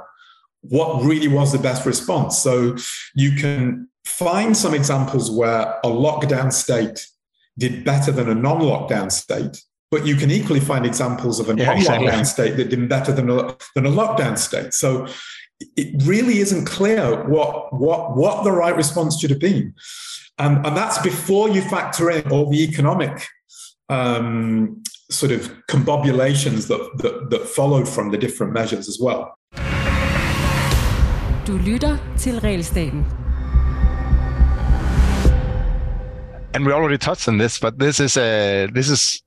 [0.61, 2.37] what really was the best response.
[2.37, 2.75] So
[3.13, 7.07] you can find some examples where a lockdown state
[7.57, 9.61] did better than a non lockdown state.
[9.93, 13.29] But you can equally find examples of an yeah, non-lockdown state that did better than
[13.29, 14.73] a, than a lockdown state.
[14.73, 15.07] So
[15.77, 19.75] it really isn't clear what what what the right response should have been,
[20.39, 23.13] and and that's before you factor in all the economic
[23.89, 29.37] um, sort of combobulations that, that that followed from the different measures as well.
[31.45, 33.05] Du lytter til Realstaten.
[36.55, 39.22] And we already touched on this, but this is a this is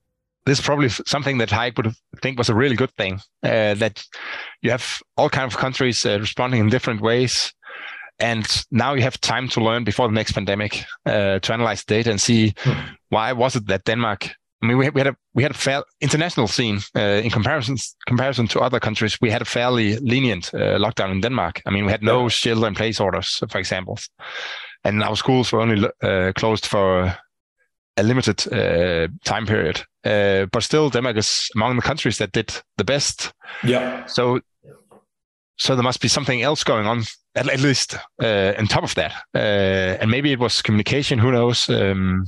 [0.47, 3.21] this is probably something that Hayek would think was a really good thing.
[3.43, 4.03] Uh, that
[4.63, 7.53] you have all kinds of countries uh, responding in different ways,
[8.21, 12.11] and now you have time to learn before the next pandemic uh, to analyze data
[12.11, 12.97] and see mm.
[13.11, 14.31] why was it that Denmark.
[14.63, 17.77] I mean, we, we had a we had a fair international scene uh, in comparison
[18.07, 19.19] comparison to other countries.
[19.21, 21.61] We had a fairly lenient uh, lockdown in Denmark.
[21.67, 23.99] I mean, we had no shelter-in-place orders, for example,
[24.85, 27.19] and our schools were only uh, closed for
[27.97, 29.83] a limited uh, time period.
[30.05, 33.33] Uh, but still, Denmark is among the countries that did the best.
[33.65, 34.07] Yeah.
[34.07, 34.41] So,
[35.57, 37.05] so there must be something else going on,
[37.35, 39.13] at, at least uh, on top of that.
[39.35, 41.19] Uh, and maybe it was communication.
[41.19, 41.69] Who knows?
[41.69, 42.27] Um,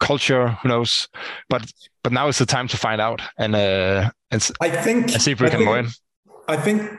[0.00, 0.48] culture.
[0.62, 1.08] Who knows?
[1.48, 1.70] But
[2.02, 5.32] but now is the time to find out and uh, and, I think and see
[5.32, 5.88] if we I can think, learn.
[6.48, 6.90] I think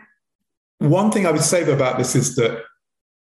[0.79, 2.63] one thing I would say about this is that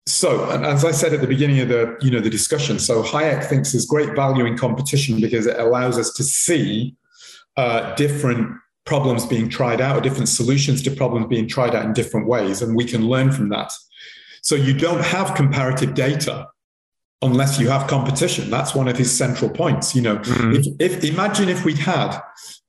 [0.07, 3.45] so, as I said at the beginning of the you know the discussion, so Hayek
[3.45, 6.97] thinks there's great value in competition because it allows us to see
[7.57, 11.93] uh, different problems being tried out, or different solutions to problems being tried out in
[11.93, 13.73] different ways, and we can learn from that.
[14.43, 16.49] So you don't have comparative data
[17.23, 18.49] unless you have competition.
[18.49, 19.95] That's one of his central points.
[19.95, 20.81] You know, mm-hmm.
[20.81, 22.19] if, if imagine if we'd had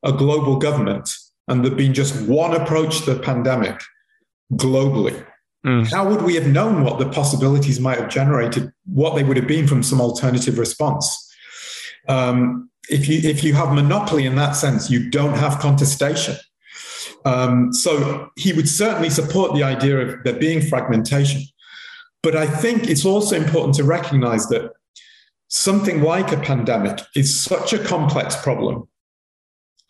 [0.03, 1.09] a global government
[1.47, 3.79] and there'd been just one approach to the pandemic
[4.53, 5.25] globally
[5.65, 5.91] Mm.
[5.91, 9.47] How would we have known what the possibilities might have generated, what they would have
[9.47, 11.31] been from some alternative response?
[12.07, 16.35] Um, if you if you have monopoly in that sense, you don't have contestation.
[17.25, 21.43] Um, so he would certainly support the idea of there being fragmentation.
[22.23, 24.71] But I think it's also important to recognize that
[25.47, 28.87] something like a pandemic is such a complex problem.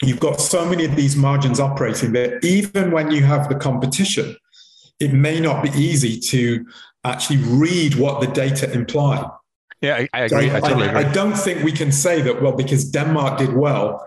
[0.02, 4.36] You've got so many of these margins operating that even when you have the competition,
[5.02, 6.66] it may not be easy to
[7.04, 9.28] actually read what the data imply.
[9.82, 10.50] Yeah, I, I agree.
[10.50, 11.04] So I, I, totally agree.
[11.04, 14.06] I don't think we can say that, well, because Denmark did well,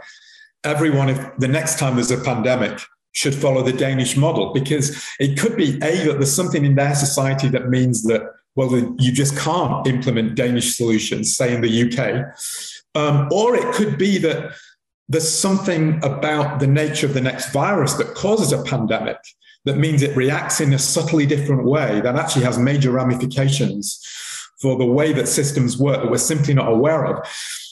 [0.63, 2.81] everyone, if the next time there's a pandemic,
[3.15, 6.95] should follow the Danish model because it could be a that there's something in their
[6.97, 8.23] society that means that
[8.57, 12.27] well you just can't implement Danish solutions, say in the UK,
[12.97, 14.53] um, or it could be that
[15.09, 19.19] there's something about the nature of the next virus that causes a pandemic
[19.65, 24.01] that means it reacts in a subtly different way that actually has major ramifications
[24.61, 27.27] for the way that systems work that we're simply not aware of.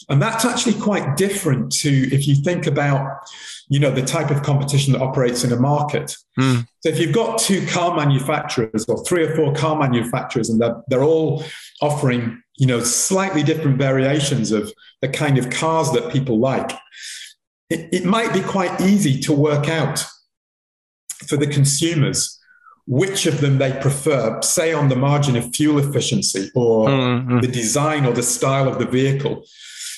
[0.09, 3.19] And that's actually quite different to if you think about,
[3.69, 6.17] you know, the type of competition that operates in a market.
[6.39, 6.67] Mm.
[6.81, 10.77] So if you've got two car manufacturers or three or four car manufacturers and they're,
[10.89, 11.45] they're all
[11.81, 16.73] offering, you know, slightly different variations of the kind of cars that people like,
[17.71, 20.05] it, it might be quite easy to work out
[21.29, 22.39] for the consumers
[22.87, 27.41] which of them they prefer, say on the margin of fuel efficiency or mm-hmm.
[27.41, 29.45] the design or the style of the vehicle.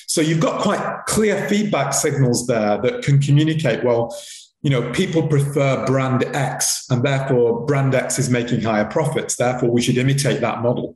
[0.07, 4.15] So you've got quite clear feedback signals there that can communicate, well,
[4.61, 9.35] you know, people prefer brand X and therefore brand X is making higher profits.
[9.35, 10.95] Therefore, we should imitate that model.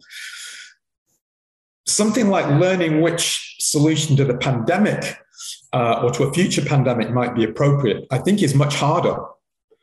[1.88, 5.18] Something like learning which solution to the pandemic
[5.74, 9.18] uh, or to a future pandemic might be appropriate, I think is much harder.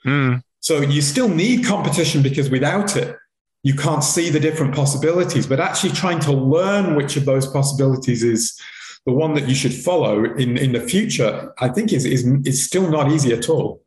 [0.06, 0.42] Mm.
[0.60, 3.16] So you still need competition because without it,
[3.62, 5.46] you can't see the different possibilities.
[5.46, 8.60] But actually trying to learn which of those possibilities is
[9.04, 12.64] the one that you should follow in, in the future, I think is, is, is
[12.64, 13.82] still not easy at all.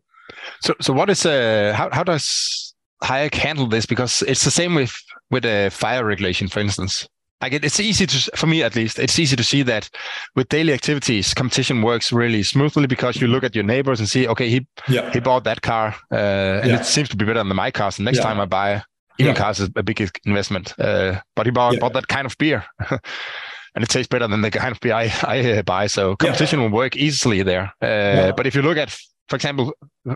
[0.62, 3.86] So, so what is, uh, how, how does Hayek handle this?
[3.86, 4.94] Because it's the same with,
[5.32, 7.08] with a fire regulation, for instance.
[7.42, 9.90] I get it's easy to for me at least it's easy to see that
[10.36, 14.28] with daily activities competition works really smoothly because you look at your neighbors and see
[14.28, 15.12] okay he yeah.
[15.12, 16.16] he bought that car uh,
[16.62, 16.80] and yeah.
[16.80, 18.24] it seems to be better than my car so next yeah.
[18.24, 18.84] time I buy
[19.20, 22.66] even cars is a big investment uh, but he bought, bought that kind of beer
[22.90, 26.62] and it tastes better than the kind of beer I, I uh, buy so competition
[26.62, 28.98] will work easily there uh, but if you look at
[29.28, 29.74] for example
[30.08, 30.16] uh,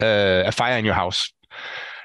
[0.00, 1.32] a fire in your house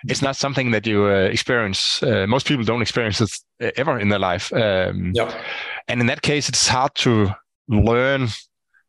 [0.10, 2.02] it's not something that you uh, experience.
[2.02, 4.54] Uh, most people don't experience it uh, ever in their life.
[4.54, 5.34] Um, yep.
[5.88, 7.30] And in that case, it's hard to
[7.68, 8.30] learn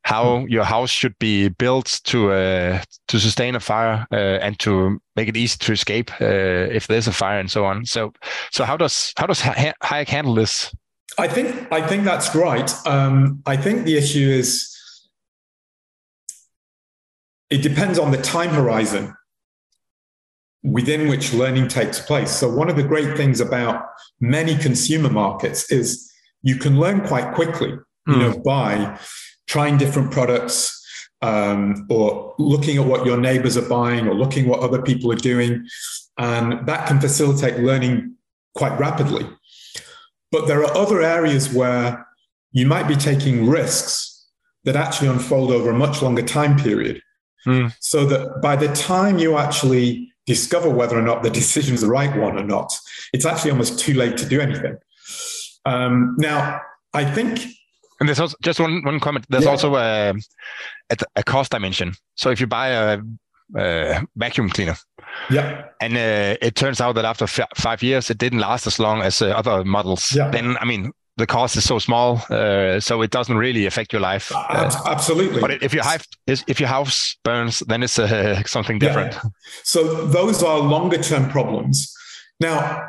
[0.02, 4.98] how your house should be built to uh, to sustain a fire uh, and to
[5.16, 6.24] make it easy to escape uh,
[6.72, 7.84] if there's a fire and so on.
[7.84, 8.12] So,
[8.50, 10.74] so how does how does Hayek handle this?
[11.18, 12.72] I think I think that's right.
[12.86, 14.74] Um, I think the issue is
[17.50, 19.14] it depends on the time horizon
[20.62, 22.30] within which learning takes place.
[22.30, 23.84] So, one of the great things about
[24.20, 26.10] many consumer markets is
[26.42, 27.82] you can learn quite quickly, mm.
[28.08, 28.20] you hmm.
[28.20, 28.98] know, by
[29.46, 30.74] trying different products
[31.22, 35.16] um, or looking at what your neighbors are buying or looking what other people are
[35.16, 35.66] doing.
[36.16, 38.14] And that can facilitate learning
[38.54, 39.26] quite rapidly.
[40.30, 42.06] But there are other areas where
[42.52, 44.26] you might be taking risks
[44.64, 47.02] that actually unfold over a much longer time period.
[47.46, 47.74] Mm.
[47.80, 51.88] So that by the time you actually discover whether or not the decision is the
[51.88, 52.72] right one or not.
[53.12, 54.76] It's actually almost too late to do anything.
[55.64, 56.60] Um, now,
[56.94, 57.40] I think.
[58.00, 59.26] And there's also just one, one comment.
[59.28, 59.50] There's yeah.
[59.50, 60.14] also a,
[61.16, 61.94] a, cost dimension.
[62.14, 63.00] So if you buy a,
[63.56, 64.76] a vacuum cleaner,
[65.30, 68.78] yeah, and uh, it turns out that after f- five years it didn't last as
[68.78, 70.30] long as uh, other models, yeah.
[70.30, 74.00] then I mean the cost is so small, uh, so it doesn't really affect your
[74.00, 74.32] life.
[74.34, 75.40] Uh, Absolutely.
[75.40, 79.14] But if your house if your house burns, then it's uh, something different.
[79.14, 79.30] Yeah.
[79.64, 81.92] So those are longer term problems.
[82.40, 82.86] Now,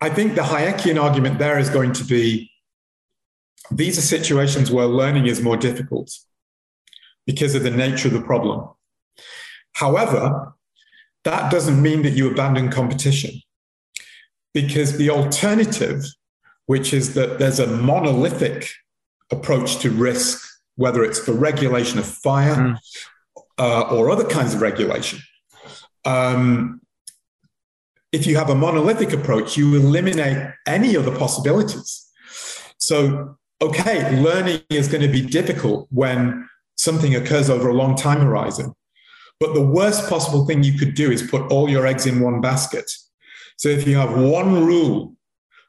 [0.00, 2.50] I think the Hayekian argument there is going to be
[3.70, 6.10] these are situations where learning is more difficult
[7.26, 8.68] because of the nature of the problem.
[9.74, 10.52] However,
[11.22, 13.40] that doesn't mean that you abandon competition
[14.52, 16.04] because the alternative
[16.66, 18.70] which is that there's a monolithic
[19.30, 20.46] approach to risk,
[20.76, 22.76] whether it's for regulation of fire mm.
[23.58, 25.20] uh, or other kinds of regulation.
[26.04, 26.80] Um,
[28.12, 32.06] if you have a monolithic approach, you eliminate any other possibilities.
[32.78, 38.20] So, okay, learning is going to be difficult when something occurs over a long time
[38.20, 38.74] horizon.
[39.40, 42.40] But the worst possible thing you could do is put all your eggs in one
[42.40, 42.90] basket.
[43.56, 45.14] So if you have one rule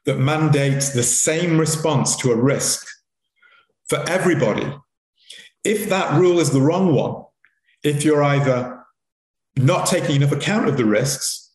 [0.06, 2.86] that mandates the same response to a risk
[3.88, 4.70] for everybody.
[5.64, 7.24] If that rule is the wrong one,
[7.82, 8.84] if you're either
[9.56, 11.52] not taking enough account of the risks,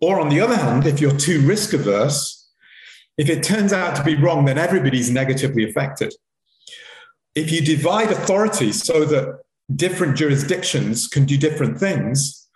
[0.00, 2.50] or on the other hand, if you're too risk averse,
[3.18, 6.14] If it turns out to be wrong, then everybody's negatively affected.
[7.34, 9.40] If you divide authority so that
[9.74, 12.48] different jurisdictions can do different things,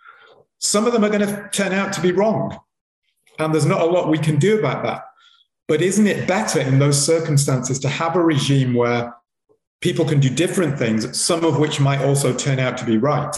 [0.59, 2.57] some of them are going to turn out to be wrong.
[3.39, 5.03] And there's not a lot we can do about that.
[5.67, 9.13] But isn't it better in those circumstances to have a regime where
[9.81, 13.35] people can do different things, some of which might also turn out to be right?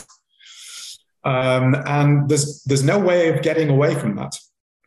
[1.24, 4.38] Um, and there's there's no way of getting away from that.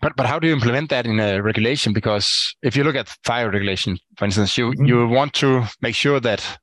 [0.00, 1.92] But but how do you implement that in a regulation?
[1.92, 4.84] Because if you look at fire regulation, for instance, you mm-hmm.
[4.84, 6.58] you want to make sure that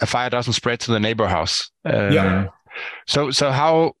[0.00, 1.70] a fire doesn't spread to the neighbor house.
[1.84, 2.48] Um, yeah.
[3.06, 3.94] So so how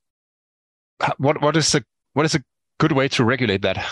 [1.18, 2.42] what what is the what is a
[2.78, 3.84] good way to regulate that?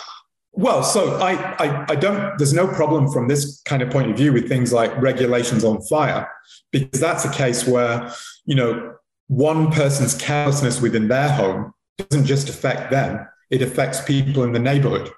[0.52, 2.36] Well, so I, I, I don't.
[2.36, 5.80] There's no problem from this kind of point of view with things like regulations on
[5.82, 6.28] fire,
[6.72, 8.12] because that's a case where
[8.46, 8.94] you know
[9.28, 14.58] one person's carelessness within their home doesn't just affect them; it affects people in the
[14.58, 15.10] neighborhood.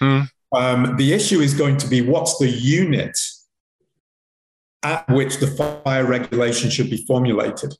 [0.00, 0.28] Mm.
[0.54, 3.18] Um, the issue is going to be what's the unit
[4.82, 7.74] at which the fire regulation should be formulated.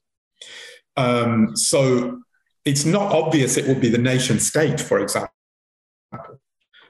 [0.96, 2.22] Um, so
[2.64, 5.33] it's not obvious it would be the nation state, for example,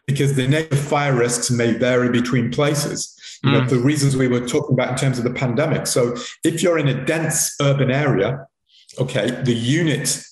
[0.06, 3.10] because the of fire risks may vary between places.
[3.42, 3.68] You know, mm.
[3.68, 5.86] the reasons we were talking about in terms of the pandemic.
[5.86, 8.46] So if you're in a dense urban area,
[8.98, 10.22] okay, the unit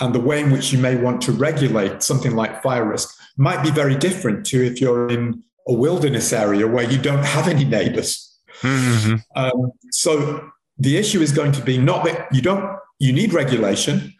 [0.00, 3.62] and the way in which you may want to regulate something like fire risk might
[3.62, 7.64] be very different to if you're in a wilderness area where you don't have any
[7.64, 8.38] neighbors.
[8.60, 9.14] Mm-hmm.
[9.36, 14.12] Um, so the issue is going to be not that you don't you need regulation,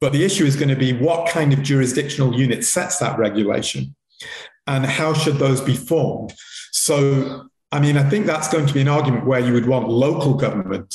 [0.00, 3.94] but the issue is going to be what kind of jurisdictional unit sets that regulation
[4.66, 6.34] and how should those be formed?
[6.72, 9.88] So, I mean, I think that's going to be an argument where you would want
[9.88, 10.94] local government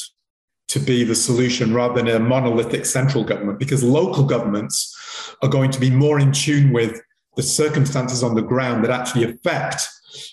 [0.70, 5.72] to be the solution rather than a monolithic central government, because local governments are going
[5.72, 7.00] to be more in tune with
[7.36, 9.88] the circumstances on the ground that actually affect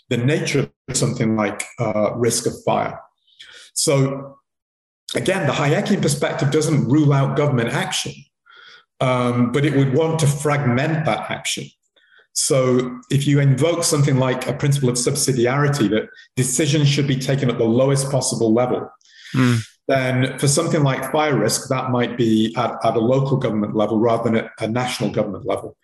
[0.09, 2.99] the nature of something like uh, risk of fire.
[3.75, 4.39] So,
[5.15, 8.13] again, the Hayekian perspective doesn't rule out government action
[9.01, 11.65] um, but it would want to fragment that action.
[12.35, 17.51] So if you invoke something like a principle of subsidiarity, that decisions should be taken
[17.51, 18.89] at the lowest possible level,
[19.35, 19.59] mm.
[19.89, 23.99] then for something like fire risk, that might be at, at a local government level
[23.99, 25.77] rather than at a national government level.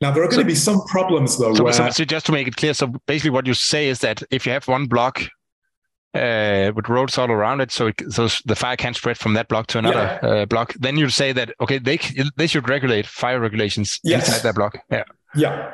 [0.00, 1.54] Now, there are going so, to be some problems, though.
[1.54, 1.72] So, where...
[1.72, 4.44] so, so, just to make it clear, so basically what you say is that if
[4.44, 5.22] you have one block
[6.16, 9.48] uh, with roads all around it, so it, so the fire can spread from that
[9.48, 10.28] block to another yeah.
[10.28, 10.74] uh, block.
[10.74, 11.98] Then you'd say that okay, they
[12.36, 14.26] they should regulate fire regulations yes.
[14.26, 14.78] inside that block.
[14.90, 15.04] Yeah,
[15.34, 15.72] yeah,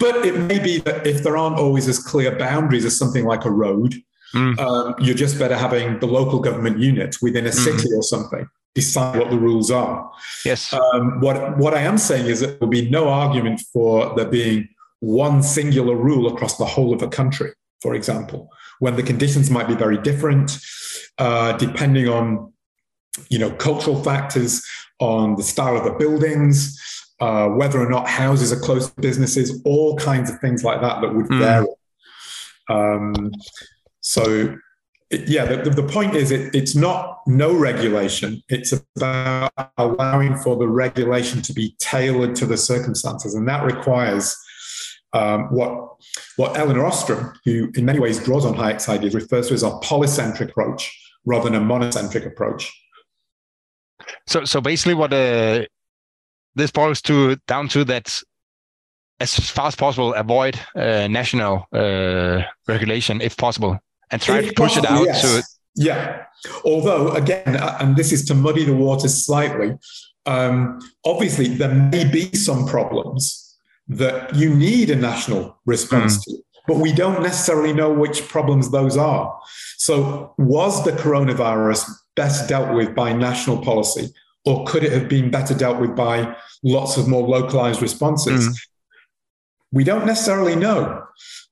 [0.00, 3.44] but it may be that if there aren't always as clear boundaries as something like
[3.44, 3.94] a road,
[4.34, 4.58] mm.
[4.58, 7.54] um, you're just better having the local government unit within a mm.
[7.54, 7.96] city mm.
[7.96, 10.10] or something decide what the rules are.
[10.46, 10.72] Yes.
[10.72, 14.24] Um, what what I am saying is that there will be no argument for there
[14.24, 14.68] being
[15.00, 18.48] one singular rule across the whole of a country, for example
[18.82, 20.58] when the conditions might be very different,
[21.18, 22.52] uh, depending on
[23.28, 24.60] you know cultural factors,
[24.98, 26.76] on the style of the buildings,
[27.20, 31.00] uh, whether or not houses are close to businesses, all kinds of things like that
[31.00, 31.38] that would mm.
[31.38, 31.66] vary.
[32.68, 33.30] Um,
[34.00, 34.56] so
[35.10, 38.42] yeah, the, the, point is it, it's not no regulation.
[38.48, 43.34] It's about allowing for the regulation to be tailored to the circumstances.
[43.36, 44.36] And that requires
[45.12, 45.96] um, what
[46.36, 49.70] what Elinor Ostrom, who in many ways draws on Hayek's ideas, refers to as a
[49.70, 52.72] polycentric approach rather than a monocentric approach.
[54.26, 55.64] So, so basically, what uh,
[56.54, 58.20] this boils to down to that,
[59.20, 63.78] as far as possible, avoid uh, national uh, regulation if possible,
[64.10, 65.22] and try if to push possible, it out yes.
[65.22, 65.42] to.
[65.74, 66.24] Yeah,
[66.64, 69.76] although again, uh, and this is to muddy the waters slightly.
[70.24, 73.41] Um, obviously, there may be some problems
[73.96, 76.24] that you need a national response mm.
[76.24, 79.38] to, but we don't necessarily know which problems those are.
[79.78, 84.12] So, was the coronavirus best dealt with by national policy,
[84.44, 88.48] or could it have been better dealt with by lots of more localized responses?
[88.48, 88.54] Mm.
[89.72, 91.02] We don't necessarily know.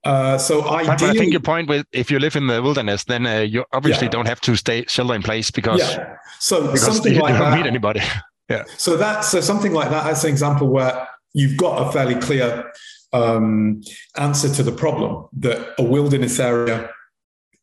[0.04, 3.26] Uh, so ideally, I think your point with if you live in the wilderness, then
[3.26, 4.12] uh, you obviously yeah.
[4.12, 6.16] don't have to stay shelter in place because yeah.
[6.38, 8.00] So because something you, like you don't that, meet anybody.
[8.48, 8.64] yeah.
[8.78, 12.72] So that's so something like that as an example where you've got a fairly clear
[13.12, 13.82] um,
[14.16, 16.90] answer to the problem that a wilderness area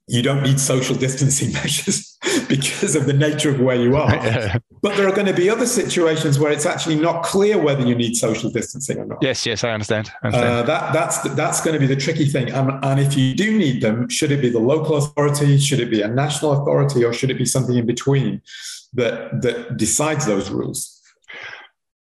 [0.07, 4.59] you don't need social distancing measures because of the nature of where you are.
[4.81, 7.93] but there are going to be other situations where it's actually not clear whether you
[7.93, 9.17] need social distancing or not.
[9.21, 10.11] Yes, yes, I understand.
[10.23, 10.53] I understand.
[10.53, 12.49] Uh, that, that's, that's going to be the tricky thing.
[12.51, 15.57] And, and if you do need them, should it be the local authority?
[15.57, 17.03] Should it be a national authority?
[17.03, 18.41] Or should it be something in between
[18.93, 20.96] that, that decides those rules?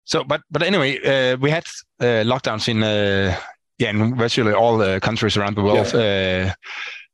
[0.06, 1.66] So, but but anyway, uh, we had
[2.00, 3.38] uh, lockdowns in uh,
[3.78, 6.54] yeah, in virtually all the countries around the world, yeah.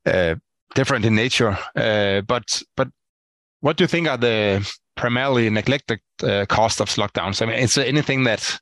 [0.06, 0.36] uh, uh,
[0.76, 1.58] different in nature.
[1.76, 2.90] Uh, but but
[3.62, 7.42] what do you think are the primarily neglected uh, cost of lockdowns?
[7.42, 8.60] I mean, is there anything that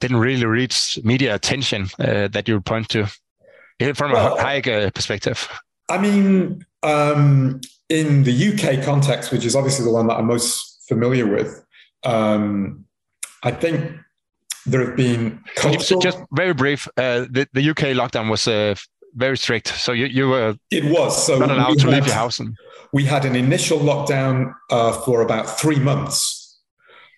[0.00, 3.06] didn't really reach media attention uh, that you would point to
[3.94, 5.48] from well, a Hayek perspective?
[5.88, 10.84] I mean, um, in the UK context, which is obviously the one that I'm most
[10.88, 11.62] familiar with,
[12.04, 12.85] um,
[13.46, 13.92] I think
[14.66, 16.00] there have been cultural...
[16.00, 16.88] just very brief.
[16.96, 18.74] Uh, the the UK lockdown was uh,
[19.14, 22.16] very strict, so you you were it was so not allowed to had, leave your
[22.16, 22.40] house.
[22.40, 22.56] And...
[22.92, 26.58] We had an initial lockdown uh, for about three months,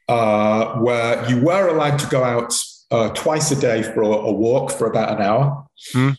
[0.08, 2.52] uh, where you were allowed to go out
[2.90, 6.14] uh, twice a day for a, a, walk for about an hour, mm.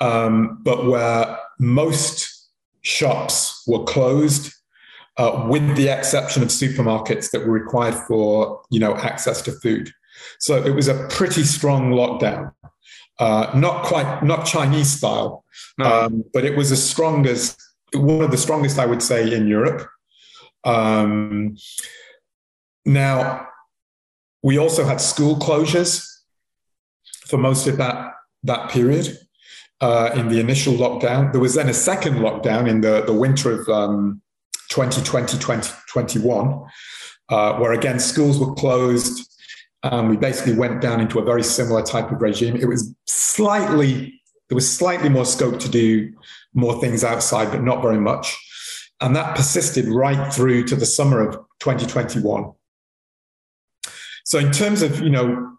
[0.00, 2.48] um, but where most
[2.80, 4.54] shops were closed.
[5.20, 9.92] Uh, with the exception of supermarkets that were required for you know access to food
[10.38, 12.52] so it was a pretty strong lockdown.
[13.18, 15.44] Uh, not quite, not Chinese style,
[15.78, 15.84] no.
[15.84, 17.56] um, but it was as strong as
[17.92, 19.86] one of the strongest, I would say, in Europe.
[20.64, 21.56] Um,
[22.86, 23.46] now,
[24.42, 26.06] we also had school closures
[27.26, 29.18] for most of that that period
[29.82, 31.32] uh, in the initial lockdown.
[31.32, 34.22] There was then a second lockdown in the, the winter of um,
[34.70, 36.64] 2020, 2021,
[37.28, 39.28] uh, where again schools were closed,
[39.82, 42.56] um, we basically went down into a very similar type of regime.
[42.56, 46.12] It was slightly, there was slightly more scope to do
[46.54, 48.36] more things outside, but not very much.
[49.00, 52.52] And that persisted right through to the summer of 2021.
[54.24, 55.56] So in terms of, you know,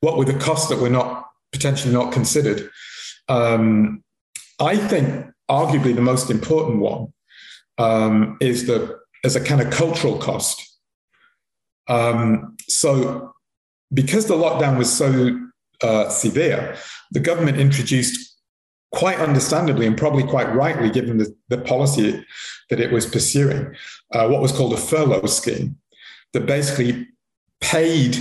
[0.00, 2.68] what were the costs that were not potentially not considered,
[3.28, 4.02] um,
[4.58, 7.12] I think arguably the most important one
[7.80, 10.56] um, is the as a kind of cultural cost.
[11.88, 13.32] Um, so
[13.92, 15.38] because the lockdown was so
[15.82, 16.76] uh, severe,
[17.10, 18.36] the government introduced
[18.92, 22.24] quite understandably and probably quite rightly, given the, the policy
[22.68, 23.74] that it was pursuing,
[24.12, 25.76] uh, what was called a furlough scheme
[26.32, 27.06] that basically
[27.60, 28.16] paid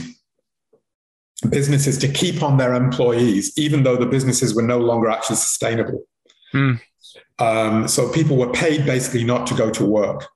[1.49, 6.03] businesses to keep on their employees, even though the businesses were no longer actually sustainable.
[6.51, 6.75] Hmm.
[7.39, 10.27] Um, so people were paid basically not to go to work.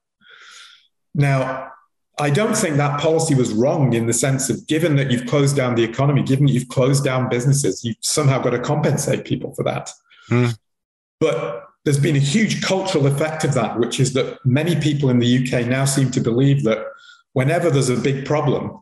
[1.13, 1.71] Now,
[2.19, 5.55] I don't think that policy was wrong in the sense of given that you've closed
[5.55, 9.53] down the economy, given that you've closed down businesses, you've somehow got to compensate people
[9.55, 9.89] for that.
[10.29, 10.57] Mm.
[11.19, 15.19] But there's been a huge cultural effect of that, which is that many people in
[15.19, 16.85] the UK now seem to believe that
[17.33, 18.79] whenever there's a big problem,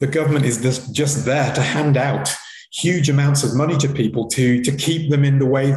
[0.00, 2.34] the government is just, just there to hand out
[2.74, 5.74] huge amounts of money to people to, to keep them in the way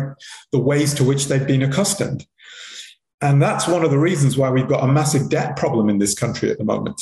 [0.51, 2.25] the ways to which they've been accustomed.
[3.21, 6.13] And that's one of the reasons why we've got a massive debt problem in this
[6.13, 7.01] country at the moment.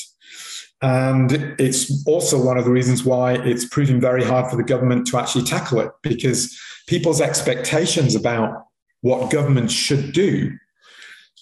[0.81, 5.07] And it's also one of the reasons why it's proving very hard for the government
[5.07, 8.65] to actually tackle it because people's expectations about
[9.01, 10.51] what government should do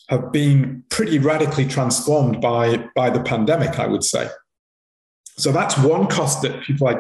[0.10, 4.30] have been pretty radically transformed by, by the pandemic, I would say.
[5.38, 6.96] So that's one cost that people I,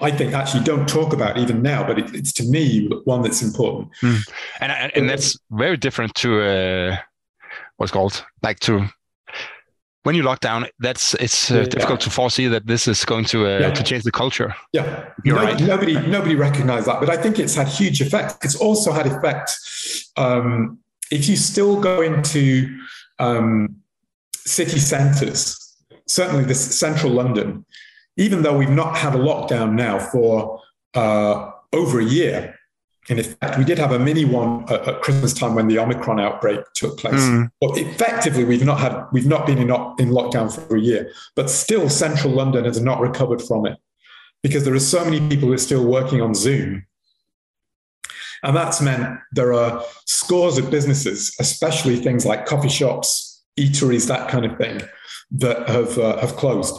[0.00, 3.42] I think actually don't talk about even now, but it, it's to me one that's
[3.42, 3.88] important.
[4.02, 4.28] Mm.
[4.60, 6.96] And, and that's very different to uh,
[7.76, 8.88] what's called like to
[10.04, 13.24] when you lock down, that's it's uh, yeah, difficult to foresee that this is going
[13.24, 13.70] to uh, yeah.
[13.70, 14.54] to change the culture.
[14.74, 15.58] Yeah, you're no, right.
[15.60, 18.44] Nobody nobody recognized that, but I think it's had huge effect.
[18.44, 19.50] It's also had effect
[20.16, 20.78] um,
[21.10, 22.78] if you still go into
[23.18, 23.76] um,
[24.36, 27.64] city centres, certainly this central London,
[28.16, 30.60] even though we've not had a lockdown now for
[30.94, 32.54] uh, over a year,
[33.08, 36.18] in effect, we did have a mini one at, at Christmas time when the Omicron
[36.18, 37.20] outbreak took place.
[37.20, 37.50] Mm.
[37.60, 41.10] But effectively, we've not had we've not been in, in lockdown for a year.
[41.36, 43.78] But still, central London has not recovered from it
[44.42, 46.86] because there are so many people who are still working on Zoom.
[48.42, 54.28] And that's meant there are scores of businesses, especially things like coffee shops, eateries, that
[54.28, 54.82] kind of thing,
[55.30, 56.74] that have uh, have closed.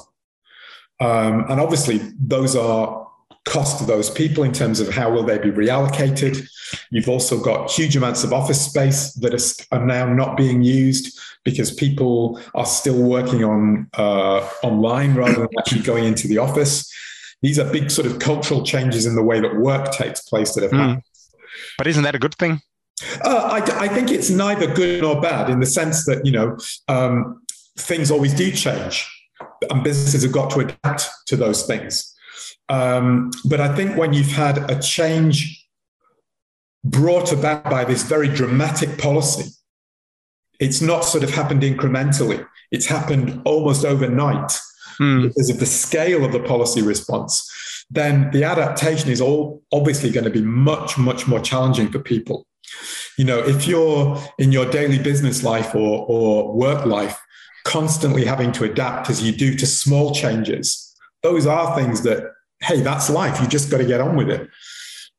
[0.99, 3.05] Um, and obviously, those are
[3.45, 6.47] cost to those people in terms of how will they be reallocated.
[6.89, 11.19] You've also got huge amounts of office space that are, are now not being used
[11.43, 16.91] because people are still working on uh, online rather than actually going into the office.
[17.41, 20.63] These are big sort of cultural changes in the way that work takes place that
[20.63, 20.79] have mm.
[20.79, 21.03] happened.
[21.77, 22.61] But isn't that a good thing?
[23.23, 26.57] Uh, I, I, think it's neither good nor bad in the sense that you know
[26.87, 27.41] um,
[27.77, 29.05] things always do change,
[29.69, 32.13] and businesses have got to adapt to those things.
[32.69, 35.63] Um, but I think when you've had a change
[36.83, 39.51] brought about by this very dramatic policy,
[40.59, 42.45] it's not sort of happened incrementally.
[42.71, 44.57] It's happened almost overnight
[44.99, 45.23] mm.
[45.23, 47.51] because of the scale of the policy response.
[47.91, 52.47] then the adaptation is all obviously going to be much, much more challenging for people.
[53.17, 57.17] You know, if you're in your daily business life or, or work life,
[57.65, 62.79] constantly having to adapt as you do to small changes, those are things that, hey,
[62.79, 63.41] that's life.
[63.41, 64.47] You just got to get on with it.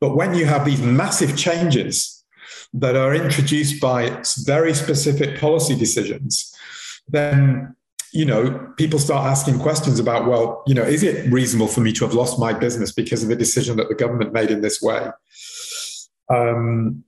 [0.01, 2.25] But when you have these massive changes
[2.73, 6.55] that are introduced by very specific policy decisions,
[7.09, 7.75] then
[8.13, 11.93] you know people start asking questions about well you know is it reasonable for me
[11.93, 14.81] to have lost my business because of a decision that the government made in this
[14.81, 15.09] way
[16.29, 17.05] um,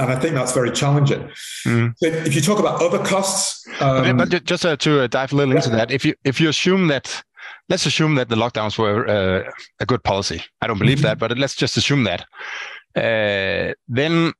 [0.00, 1.30] and I think that's very challenging.
[1.66, 1.94] Mm.
[2.00, 5.36] If you talk about other costs, um, but, but, just uh, to uh, dive a
[5.36, 5.60] little yeah.
[5.60, 7.22] into that, if you if you assume that,
[7.68, 10.42] let's assume that the lockdowns were uh, a good policy.
[10.62, 11.06] I don't believe mm-hmm.
[11.06, 12.22] that, but let's just assume that.
[12.96, 14.32] Uh, then,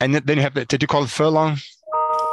[0.00, 1.58] and then you have the, did you call it furlong?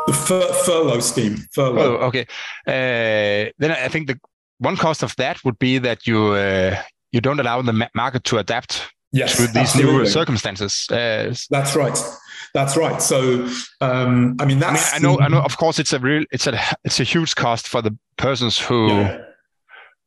[0.08, 1.38] The fur- furlough scheme.
[1.52, 1.98] Furlough.
[1.98, 2.26] Oh, okay.
[2.68, 4.20] Uh, then I think the
[4.60, 6.82] one cost of that would be that you uh,
[7.12, 9.97] you don't allow the market to adapt yes, to these absolutely.
[9.99, 10.88] new circumstances.
[10.89, 11.97] Uh, that's right.
[12.53, 13.01] That's right.
[13.01, 13.47] So,
[13.82, 14.93] um, I mean, that's.
[14.93, 15.20] I, mean, I know.
[15.20, 15.41] I know.
[15.41, 16.26] Of course, it's a real.
[16.32, 16.60] It's a.
[16.84, 19.22] It's a huge cost for the persons who yeah.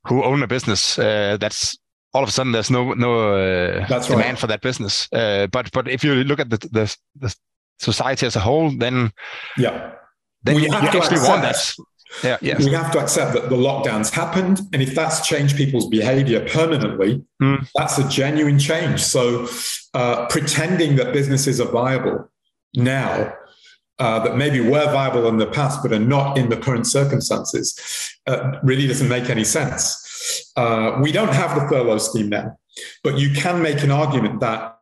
[0.07, 0.99] who own a business.
[0.99, 1.79] Uh, that's
[2.15, 4.39] all of a sudden there's no no uh, demand right.
[4.39, 5.09] for that business.
[5.13, 7.35] Uh, but but if you look at the, the, the
[7.79, 9.13] society as a whole, then
[9.57, 9.93] yeah,
[10.43, 11.75] then we you, you actually want that.
[12.23, 12.65] Yeah, yes.
[12.65, 14.61] We have to accept that the lockdowns happened.
[14.73, 17.69] And if that's changed people's behavior permanently, mm.
[17.75, 19.01] that's a genuine change.
[19.01, 19.49] So
[19.95, 22.31] uh, pretending that businesses are viable
[22.75, 23.35] now,
[23.99, 27.79] uh, that maybe were viable in the past, but are not in the current circumstances,
[28.27, 30.53] uh, really doesn't make any sense.
[30.57, 32.57] Uh, we don't have the furlough scheme now,
[33.03, 34.79] but you can make an argument that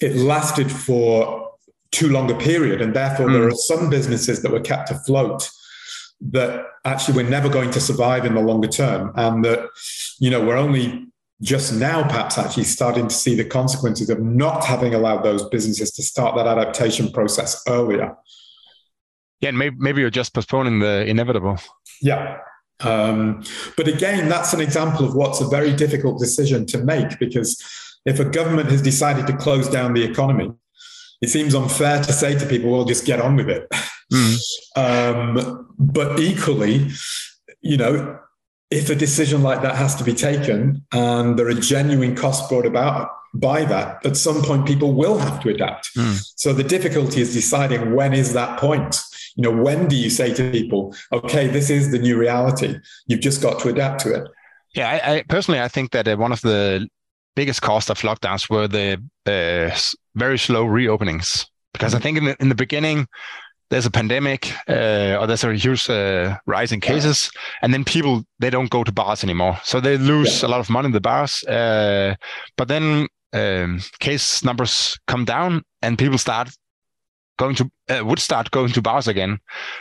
[0.00, 1.50] it lasted for
[1.92, 2.80] too long a period.
[2.80, 3.32] And therefore, mm.
[3.32, 3.52] there hmm.
[3.52, 5.48] are some businesses that were kept afloat
[6.30, 9.68] that actually we're never going to survive in the longer term and that
[10.18, 11.06] you know we're only
[11.40, 15.90] just now perhaps actually starting to see the consequences of not having allowed those businesses
[15.90, 18.16] to start that adaptation process earlier.
[19.40, 21.58] Yeah and maybe, maybe you're just postponing the inevitable.
[22.00, 22.38] Yeah.
[22.80, 23.42] Um,
[23.76, 27.60] but again that's an example of what's a very difficult decision to make because
[28.04, 30.52] if a government has decided to close down the economy
[31.22, 33.66] it seems unfair to say to people, well, just get on with it.
[34.12, 34.38] Mm.
[34.76, 36.90] Um, but equally,
[37.60, 38.18] you know,
[38.70, 42.66] if a decision like that has to be taken and there are genuine costs brought
[42.66, 45.94] about by that, at some point people will have to adapt.
[45.96, 46.22] Mm.
[46.36, 49.00] So the difficulty is deciding when is that point.
[49.36, 52.76] You know, when do you say to people, okay, this is the new reality.
[53.06, 54.28] You've just got to adapt to it.
[54.74, 56.88] Yeah, I, I personally, I think that uh, one of the
[57.34, 59.76] biggest cost of lockdowns were the uh,
[60.14, 62.02] very slow reopenings because I mm-hmm.
[62.02, 63.06] think in the, in the beginning
[63.72, 67.30] there's a pandemic uh, or there's a huge uh, rise in cases
[67.62, 70.48] and then people they don't go to bars anymore so they lose yeah.
[70.48, 72.14] a lot of money in the bars uh,
[72.58, 76.50] but then um, case numbers come down and people start
[77.38, 79.38] going to uh, would start going to bars again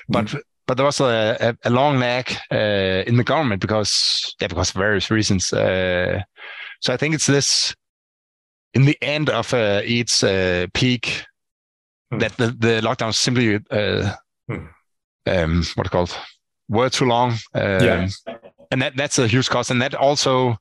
[0.08, 0.40] but mm.
[0.68, 4.70] but there was a, a, a long lag uh, in the government because yeah because
[4.70, 6.22] of various reasons uh,
[6.80, 7.76] so I think it's this
[8.74, 11.26] in the end of uh, its uh, peak
[12.12, 12.20] mm.
[12.20, 14.14] that the, the lockdown simply uh,
[14.50, 14.68] mm.
[15.28, 16.16] um, what it called
[16.70, 17.32] were too long.
[17.54, 18.08] Um, yeah.
[18.72, 20.58] And that that's a huge cost, and that also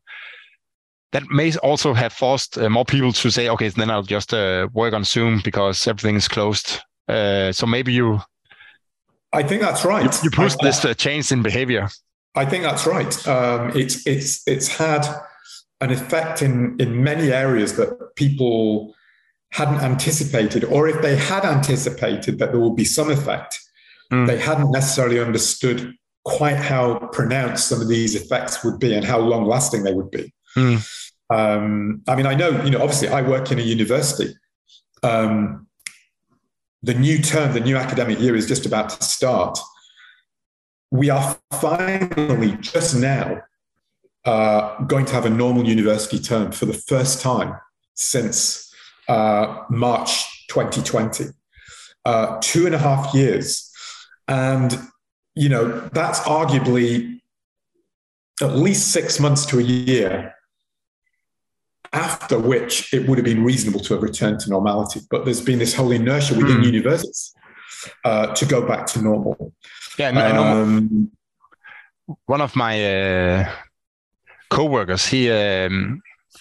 [1.12, 4.68] that may also have forced uh, more people to say, okay, then I'll just uh,
[4.72, 6.80] work on Zoom because everything is closed.
[7.09, 8.20] Uh, so maybe you.
[9.32, 10.05] I think that's right.
[10.05, 11.88] You, you pushed this uh, change in behavior.
[12.34, 13.28] I think that's right.
[13.28, 15.07] Um, it's it's it's had
[15.80, 18.94] an effect in, in many areas that people
[19.53, 23.59] hadn't anticipated, or if they had anticipated that there would be some effect,
[24.12, 24.26] mm.
[24.26, 25.94] they hadn't necessarily understood
[26.24, 30.11] quite how pronounced some of these effects would be and how long lasting they would
[30.11, 30.32] be.
[30.57, 30.86] Mm.
[31.30, 34.34] Um, I mean, I know, you know, obviously I work in a university.
[35.03, 35.66] Um,
[36.82, 39.59] the new term, the new academic year is just about to start.
[40.90, 43.42] We are finally just now
[44.24, 47.55] uh, going to have a normal university term for the first time
[47.94, 48.69] since
[49.11, 51.24] uh, March 2020.
[52.06, 53.70] Uh, two and a half years.
[54.26, 54.78] And,
[55.34, 57.20] you know, that's arguably
[58.40, 60.34] at least six months to a year
[61.92, 65.00] after which it would have been reasonable to have returned to normality.
[65.11, 66.66] But there's been this whole inertia within mm.
[66.66, 67.34] universities
[68.04, 69.52] uh, to go back to normal.
[69.98, 71.11] Yeah, um,
[72.26, 73.52] one of my uh,
[74.48, 75.06] co-workers.
[75.06, 76.00] He, um,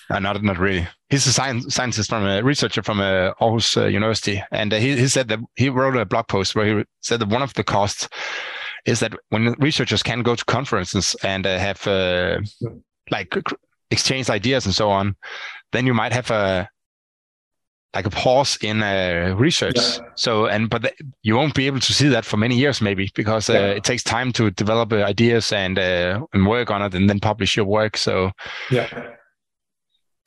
[0.10, 0.88] uh, not not really.
[1.10, 4.98] He's a science, scientist from a researcher from uh, Aarhus uh, University, and uh, he
[4.98, 7.64] he said that he wrote a blog post where he said that one of the
[7.64, 8.08] costs
[8.86, 12.40] is that when researchers can go to conferences and uh, have uh,
[13.12, 13.36] like
[13.92, 15.16] exchange ideas and so on,
[15.72, 16.70] then you might have a
[17.96, 19.78] like a pause in uh, research.
[19.78, 20.06] Yeah.
[20.16, 23.50] So and but you won't be able to see that for many years maybe because
[23.50, 23.66] uh, yeah.
[23.78, 27.20] it takes time to develop uh, ideas and uh, and work on it and then
[27.20, 27.98] publish your work.
[27.98, 28.32] So
[28.70, 29.16] yeah.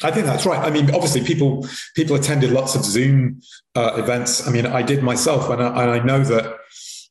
[0.04, 0.58] I think that's right.
[0.58, 3.40] I mean, obviously, people people attended lots of Zoom
[3.74, 4.46] uh, events.
[4.46, 6.56] I mean, I did myself, and I, and I know that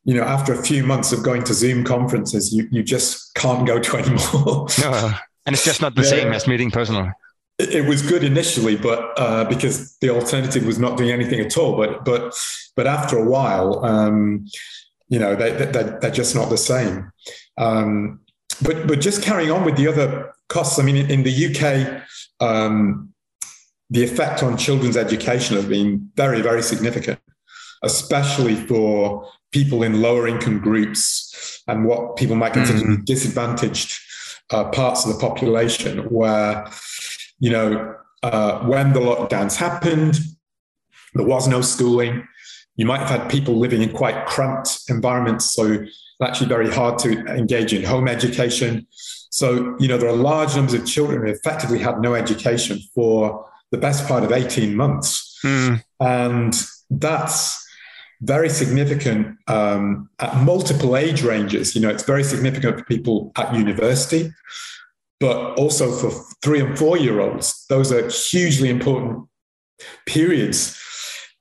[0.04, 3.66] you know after a few months of going to Zoom conferences, you you just can't
[3.68, 4.68] go to anymore.
[4.80, 5.14] no,
[5.46, 6.10] and it's just not the yeah.
[6.10, 7.12] same as meeting personally
[7.70, 11.76] it was good initially, but uh, because the alternative was not doing anything at all.
[11.78, 12.34] But but
[12.76, 14.48] but after a while, um,
[15.10, 17.12] you know, they, they, they're just not the same.
[17.58, 18.22] Um,
[18.64, 20.80] but but just carrying on with the other costs.
[20.80, 22.04] I mean, in, in the UK,
[22.42, 23.14] um,
[23.90, 27.20] the effect on children's education has been very very significant,
[27.84, 33.04] especially for people in lower income groups and what people might consider mm-hmm.
[33.04, 34.00] disadvantaged
[34.50, 36.70] uh, parts of the population, where
[37.42, 40.20] you know, uh, when the lockdowns happened,
[41.16, 42.26] there was no schooling.
[42.76, 47.00] You might have had people living in quite cramped environments, so it's actually very hard
[47.00, 48.88] to engage in home education.
[49.32, 53.46] So, you know, there are large numbers of children who effectively had no education for
[53.72, 55.40] the best part of 18 months.
[55.44, 55.84] Mm.
[56.00, 56.54] And
[56.90, 57.66] that's
[58.22, 61.74] very significant um, at multiple age ranges.
[61.74, 64.32] You know, it's very significant for people at university
[65.22, 66.12] but also for
[66.42, 67.66] three and four year olds.
[67.70, 69.28] Those are hugely important
[70.08, 70.78] periods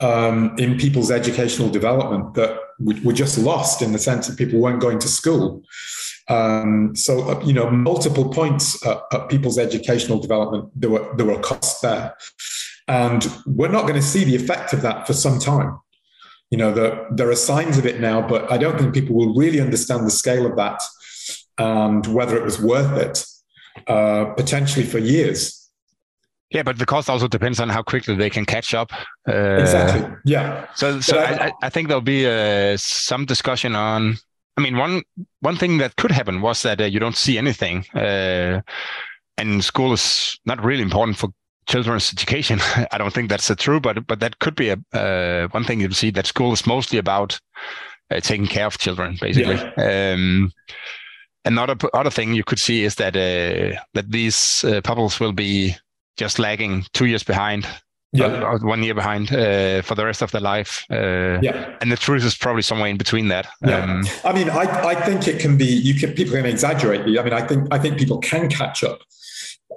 [0.00, 4.80] um, in people's educational development that were just lost in the sense that people weren't
[4.80, 5.62] going to school.
[6.30, 11.26] Um, so, uh, you know, multiple points at, at, people's educational development, there were, there
[11.26, 12.14] were costs there.
[12.86, 15.78] And we're not going to see the effect of that for some time.
[16.50, 19.34] You know, the, there are signs of it now, but I don't think people will
[19.34, 20.80] really understand the scale of that
[21.58, 23.24] and whether it was worth it
[23.88, 25.56] uh, potentially for years.
[26.50, 28.90] Yeah, but the cost also depends on how quickly they can catch up.
[29.28, 30.16] Uh, exactly.
[30.24, 30.66] Yeah.
[30.74, 34.18] So, so I, I, I, think there'll be uh, some discussion on.
[34.60, 35.02] I mean, one
[35.40, 38.60] one thing that could happen was that uh, you don't see anything, uh,
[39.38, 41.30] and school is not really important for
[41.66, 42.60] children's education.
[42.92, 45.92] I don't think that's true, but but that could be a uh, one thing you'll
[45.92, 47.40] see that school is mostly about
[48.10, 49.56] uh, taking care of children, basically.
[49.78, 50.12] Yeah.
[50.12, 50.52] Um,
[51.46, 55.74] another other thing you could see is that uh, that these uh, pupils will be
[56.18, 57.66] just lagging two years behind
[58.12, 58.42] yeah.
[58.42, 60.84] or, one year behind uh, for the rest of their life.
[60.90, 61.76] Uh, yeah.
[61.80, 63.46] And the truth is probably somewhere in between that.
[63.64, 63.84] Yeah.
[63.84, 67.02] Um, I mean, I, I think it can be, you can, people can exaggerate.
[67.02, 69.00] I mean, I think, I think people can catch up.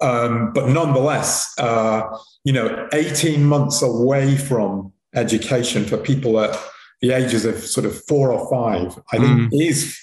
[0.01, 6.57] Um, but nonetheless, uh, you know, 18 months away from education for people at
[7.01, 9.61] the ages of sort of four or five, I think mm.
[9.61, 9.97] is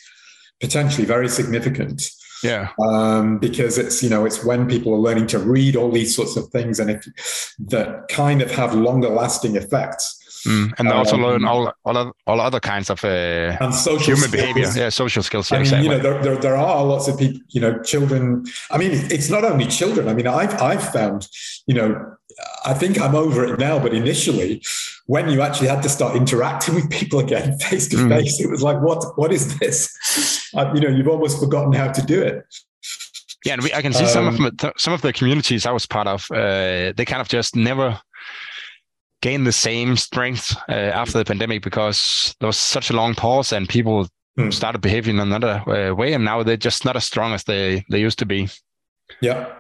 [0.61, 2.11] potentially very significant.
[2.43, 2.71] Yeah.
[2.83, 6.37] Um, because it's, you know, it's when people are learning to read all these sorts
[6.37, 10.17] of things and if that kind of have longer lasting effects.
[10.47, 10.73] Mm.
[10.79, 14.31] And um, also learn all, all, all other kinds of uh, and social human skills.
[14.31, 14.73] behavior.
[14.75, 15.51] Yeah, social skills.
[15.51, 15.89] Yeah, I mean, exactly.
[15.89, 18.47] you know, there, there, there, are lots of people, you know, children.
[18.71, 20.09] I mean, it's not only children.
[20.09, 21.29] I mean, I've, I've found,
[21.67, 22.17] you know,
[22.65, 24.63] I think I'm over it now, but initially,
[25.11, 28.63] when you actually had to start interacting with people again face to face, it was
[28.63, 29.91] like, what what is this?
[30.57, 32.45] Uh, you know, you've almost forgotten how to do it.
[33.45, 35.73] Yeah, and we, I can see um, some of um, some of the communities I
[35.73, 36.31] was part of.
[36.31, 38.01] Uh, they kind of just never
[39.21, 43.53] gained the same strength uh, after the pandemic because there was such a long pause
[43.53, 44.07] and people
[44.39, 44.51] hmm.
[44.51, 47.85] started behaving in another uh, way, and now they're just not as strong as they
[47.91, 48.49] they used to be.
[49.21, 49.57] Yeah.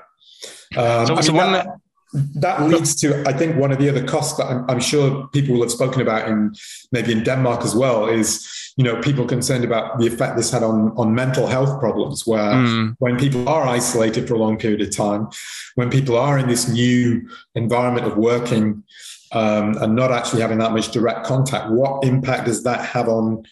[0.76, 1.52] Um, so, so one.
[1.52, 1.66] That,
[2.12, 5.54] that leads to, I think, one of the other costs that I'm, I'm, sure people
[5.54, 6.52] will have spoken about in
[6.90, 10.64] maybe in Denmark as well is, you know, people concerned about the effect this had
[10.64, 12.26] on on mental health problems.
[12.26, 12.96] Where mm.
[12.98, 15.28] when people are isolated for a long period of time,
[15.76, 18.82] when people are in this new environment of working
[19.32, 23.44] um, and not actually having that much direct contact, what impact does that have on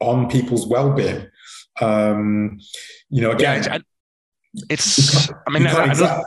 [0.00, 1.26] on people's well-being?
[1.82, 2.60] Um,
[3.10, 3.78] you know, again, yeah,
[4.70, 5.30] it's.
[5.46, 6.22] I mean, I,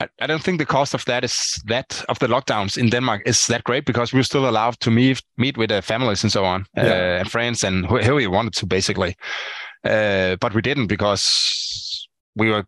[0.00, 3.22] I, I don't think the cost of that is that of the lockdowns in Denmark
[3.26, 6.32] is that great because we are still allowed to meet meet with uh, families and
[6.32, 6.82] so on yeah.
[6.84, 9.16] uh, and friends and who, we wanted to basically,
[9.84, 12.64] uh, but we didn't because we were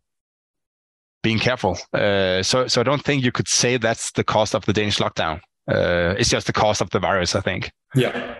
[1.22, 1.78] being careful.
[1.92, 4.98] Uh, so so I don't think you could say that's the cost of the Danish
[4.98, 5.40] lockdown.
[5.70, 7.70] Uh, it's just the cost of the virus, I think.
[7.94, 8.38] Yeah,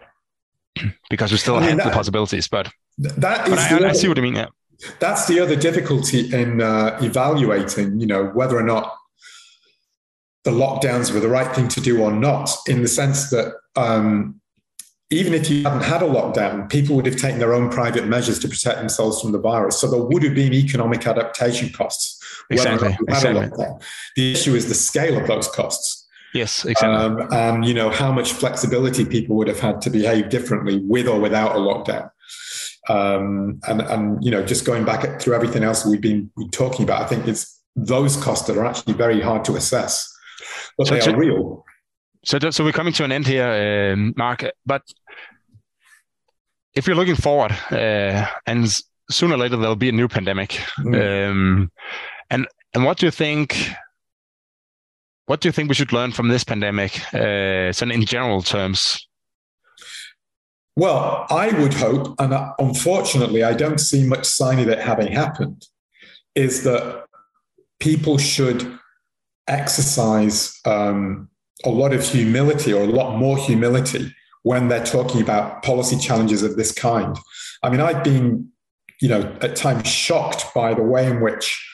[1.11, 2.69] because we still I mean, that, the possibilities, but
[2.99, 3.55] that is.
[3.55, 4.37] But I, I see what you mean.
[4.37, 4.49] Yeah
[4.99, 8.95] that's the other difficulty in uh, evaluating, you know, whether or not
[10.45, 14.41] the lockdowns were the right thing to do or not, in the sense that um,
[15.11, 18.39] even if you hadn't had a lockdown, people would have taken their own private measures
[18.39, 19.79] to protect themselves from the virus.
[19.79, 22.21] So there would have been economic adaptation costs
[22.51, 22.97] exactly.
[23.09, 23.67] exactly.
[24.17, 26.07] The issue is the scale of those costs.
[26.35, 26.97] Yes, exactly.
[26.97, 31.09] Um, and you know how much flexibility people would have had to behave differently with
[31.09, 32.11] or without a lockdown.
[32.89, 37.03] Um, and and you know just going back through everything else we've been talking about,
[37.03, 40.11] I think it's those costs that are actually very hard to assess,
[40.79, 41.65] but so, they are real.
[42.25, 44.45] So, so we're coming to an end here, um, Mark.
[44.67, 44.83] But
[46.75, 51.31] if you're looking forward, uh, and sooner or later there'll be a new pandemic, mm.
[51.31, 51.71] um,
[52.31, 53.71] and and what do you think?
[55.27, 56.99] What do you think we should learn from this pandemic?
[57.15, 59.07] Uh, so in general terms.
[60.77, 65.67] Well, I would hope, and unfortunately, I don't see much sign of it having happened,
[66.35, 67.05] is that
[67.81, 68.79] people should
[69.49, 71.29] exercise um,
[71.65, 76.43] a lot of humility or a lot more humility when they're talking about policy challenges
[76.43, 77.17] of this kind.
[77.63, 78.49] I mean, I've been,
[79.01, 81.67] you know, at times shocked by the way in which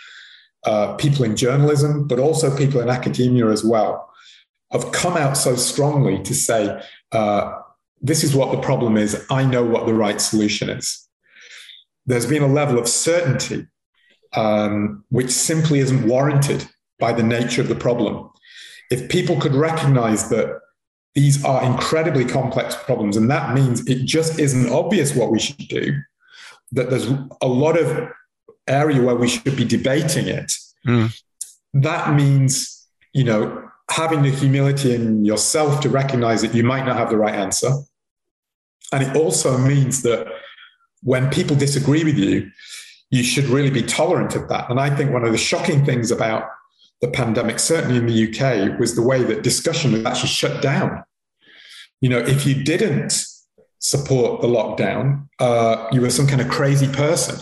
[0.64, 4.10] uh, people in journalism, but also people in academia as well,
[4.72, 6.82] have come out so strongly to say,
[7.12, 7.52] uh,
[8.00, 9.24] this is what the problem is.
[9.30, 11.08] I know what the right solution is.
[12.06, 13.66] There's been a level of certainty
[14.34, 16.68] um, which simply isn't warranted
[16.98, 18.30] by the nature of the problem
[18.90, 20.60] if people could recognize that
[21.14, 25.68] these are incredibly complex problems, and that means it just isn't obvious what we should
[25.68, 25.96] do,
[26.72, 27.08] that there's
[27.40, 28.08] a lot of
[28.68, 30.52] area where we should be debating it.
[30.86, 31.18] Mm.
[31.72, 36.96] That means, you know, having the humility in yourself to recognize that you might not
[36.96, 37.70] have the right answer.
[38.92, 40.26] And it also means that
[41.02, 42.50] when people disagree with you,
[43.10, 44.68] you should really be tolerant of that.
[44.68, 46.48] And I think one of the shocking things about
[47.00, 51.04] the pandemic, certainly in the UK, was the way that discussion was actually shut down.
[52.00, 53.24] You know, if you didn't
[53.78, 57.40] support the lockdown, uh, you were some kind of crazy person.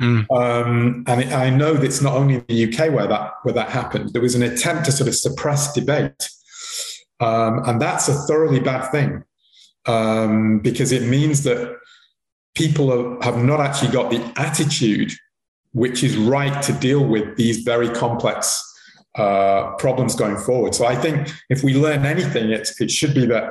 [0.00, 0.26] Mm.
[0.30, 4.12] Um, and I know it's not only in the UK where that where that happened.
[4.12, 6.28] There was an attempt to sort of suppress debate,
[7.20, 9.24] um, and that's a thoroughly bad thing
[9.86, 11.76] um, because it means that
[12.54, 15.12] people have, have not actually got the attitude
[15.72, 18.62] which is right to deal with these very complex
[19.16, 20.74] uh, problems going forward.
[20.74, 23.50] So I think if we learn anything, it, it should be that,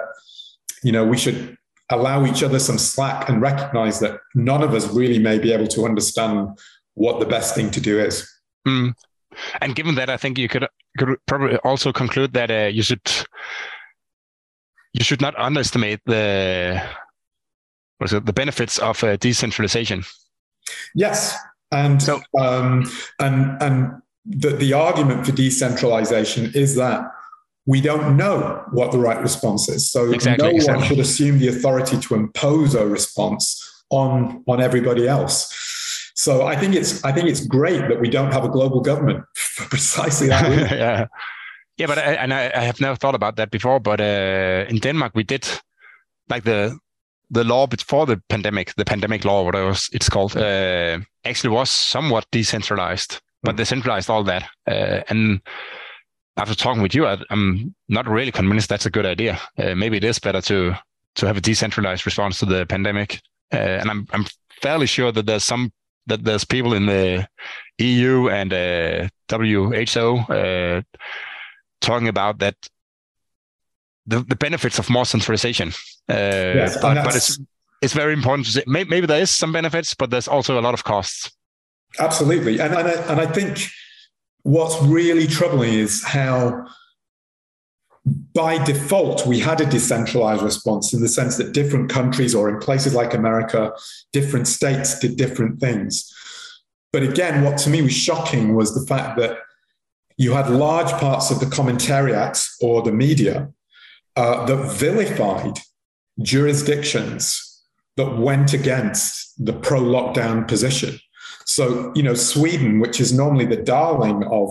[0.83, 1.55] you know, we should
[1.89, 5.67] allow each other some slack and recognize that none of us really may be able
[5.67, 6.57] to understand
[6.95, 8.27] what the best thing to do is.
[8.67, 8.93] Mm.
[9.61, 10.67] And given that, I think you could,
[10.97, 13.01] could probably also conclude that uh, you should
[14.93, 16.81] you should not underestimate the
[17.99, 20.05] it, the benefits of uh, decentralization.
[20.95, 21.37] Yes,
[21.71, 27.11] and so, um, and and the, the argument for decentralization is that
[27.65, 29.89] we don't know what the right response is.
[29.89, 30.81] So exactly, no exactly.
[30.81, 35.53] one should assume the authority to impose a response on, on everybody else.
[36.15, 39.25] So I think it's I think it's great that we don't have a global government
[39.35, 40.67] for precisely that reason.
[40.77, 41.07] yeah,
[41.77, 43.81] yeah, but I, and I, I, have never thought about that before.
[43.81, 45.45] But uh, in Denmark, we did
[46.29, 46.77] like the
[47.31, 52.25] the law before the pandemic, the pandemic law, whatever it's called, uh, actually was somewhat
[52.31, 54.43] decentralized but they centralized all that.
[54.67, 55.39] Uh, and
[56.37, 59.39] after talking with you, I, am not really convinced that's a good idea.
[59.57, 60.77] Uh, maybe it is better to
[61.15, 63.21] to have a decentralized response to the pandemic.
[63.53, 64.25] Uh, and I'm I'm
[64.61, 65.71] fairly sure that there's some
[66.07, 67.27] that there's people in the
[67.79, 70.81] EU and uh, WHO uh,
[71.81, 72.55] talking about that
[74.05, 75.69] the, the benefits of more centralization.
[76.09, 77.39] Uh, yes, but, but it's
[77.81, 80.61] it's very important to say maybe, maybe there is some benefits, but there's also a
[80.61, 81.31] lot of costs.
[81.99, 82.59] Absolutely.
[82.59, 83.67] And, and, I, and I think
[84.45, 86.67] what's really troubling is how
[88.35, 92.59] by default, we had a decentralized response in the sense that different countries, or in
[92.59, 93.73] places like America,
[94.13, 96.13] different states did different things.
[96.93, 99.39] But again, what to me was shocking was the fact that
[100.17, 103.51] you had large parts of the commentariat or the media
[104.15, 105.57] uh, that vilified
[106.21, 107.63] jurisdictions
[107.97, 110.99] that went against the pro lockdown position.
[111.45, 114.49] So, you know, Sweden, which is normally the darling of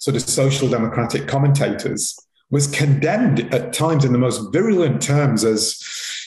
[0.00, 2.18] sort of social democratic commentators,
[2.50, 5.82] was condemned at times in the most virulent terms as,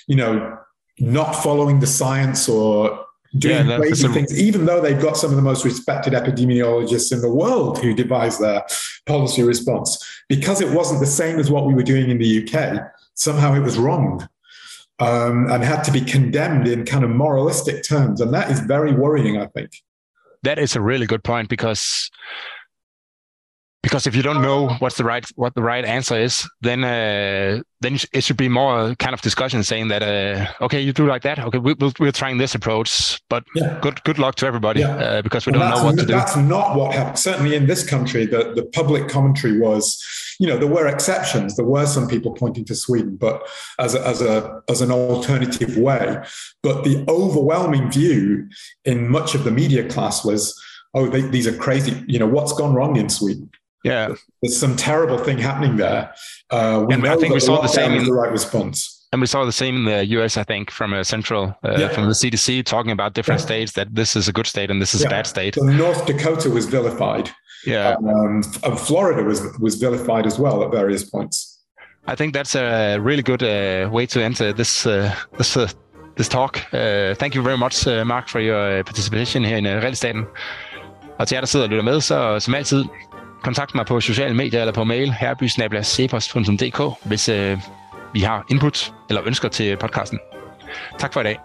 [0.08, 0.58] you know,
[1.00, 3.06] not following the science or
[3.38, 7.20] doing yeah, crazy things, even though they've got some of the most respected epidemiologists in
[7.20, 8.66] the world who devised their
[9.06, 10.02] policy response.
[10.30, 12.82] Because it wasn't the same as what we were doing in the UK,
[13.14, 14.28] somehow it was wrong.
[14.98, 18.22] Um, and had to be condemned in kind of moralistic terms.
[18.22, 19.72] And that is very worrying, I think
[20.46, 22.10] that is a really good point because
[23.86, 27.62] because if you don't know what's the right what the right answer is, then uh,
[27.82, 31.22] then it should be more kind of discussion saying that uh, okay, you do like
[31.22, 31.38] that.
[31.38, 33.78] Okay, we, we're, we're trying this approach, but yeah.
[33.84, 34.96] good good luck to everybody yeah.
[34.96, 36.14] uh, because we don't know what to do.
[36.14, 37.20] That's not what happened.
[37.20, 40.04] Certainly in this country, the the public commentary was,
[40.40, 41.56] you know, there were exceptions.
[41.56, 45.78] There were some people pointing to Sweden, but as a, as a as an alternative
[45.78, 46.24] way.
[46.64, 48.50] But the overwhelming view
[48.84, 50.60] in much of the media class was,
[50.96, 52.04] oh, they, these are crazy.
[52.08, 53.52] You know, what's gone wrong in Sweden?
[53.86, 56.14] Yeah, there's some terrible thing happening there.
[56.52, 58.78] Uh, and I think we saw the same in the right response.
[59.12, 61.90] And we saw the same in the US, I think, from a central, uh, yeah.
[61.90, 63.46] from the CDC, talking about different yeah.
[63.46, 65.08] states that this is a good state and this is yeah.
[65.08, 65.56] a bad state.
[65.56, 67.30] So North Dakota was vilified.
[67.66, 71.36] Yeah, um, and Florida was was vilified as well at various points.
[72.08, 75.68] I think that's a really good uh, way to enter this uh, this uh,
[76.16, 76.58] this talk.
[76.74, 80.26] Uh, thank you very much, Mark, for your participation here in Realstaten.
[81.20, 82.84] Og til jer, der sidder og lytter med, så som altid,
[83.44, 87.60] kontakt mig på sociale medier eller på mail herbysnabla.cepos.dk, hvis øh,
[88.14, 90.20] vi har input eller ønsker til podcasten.
[91.00, 91.38] Tak for i dag.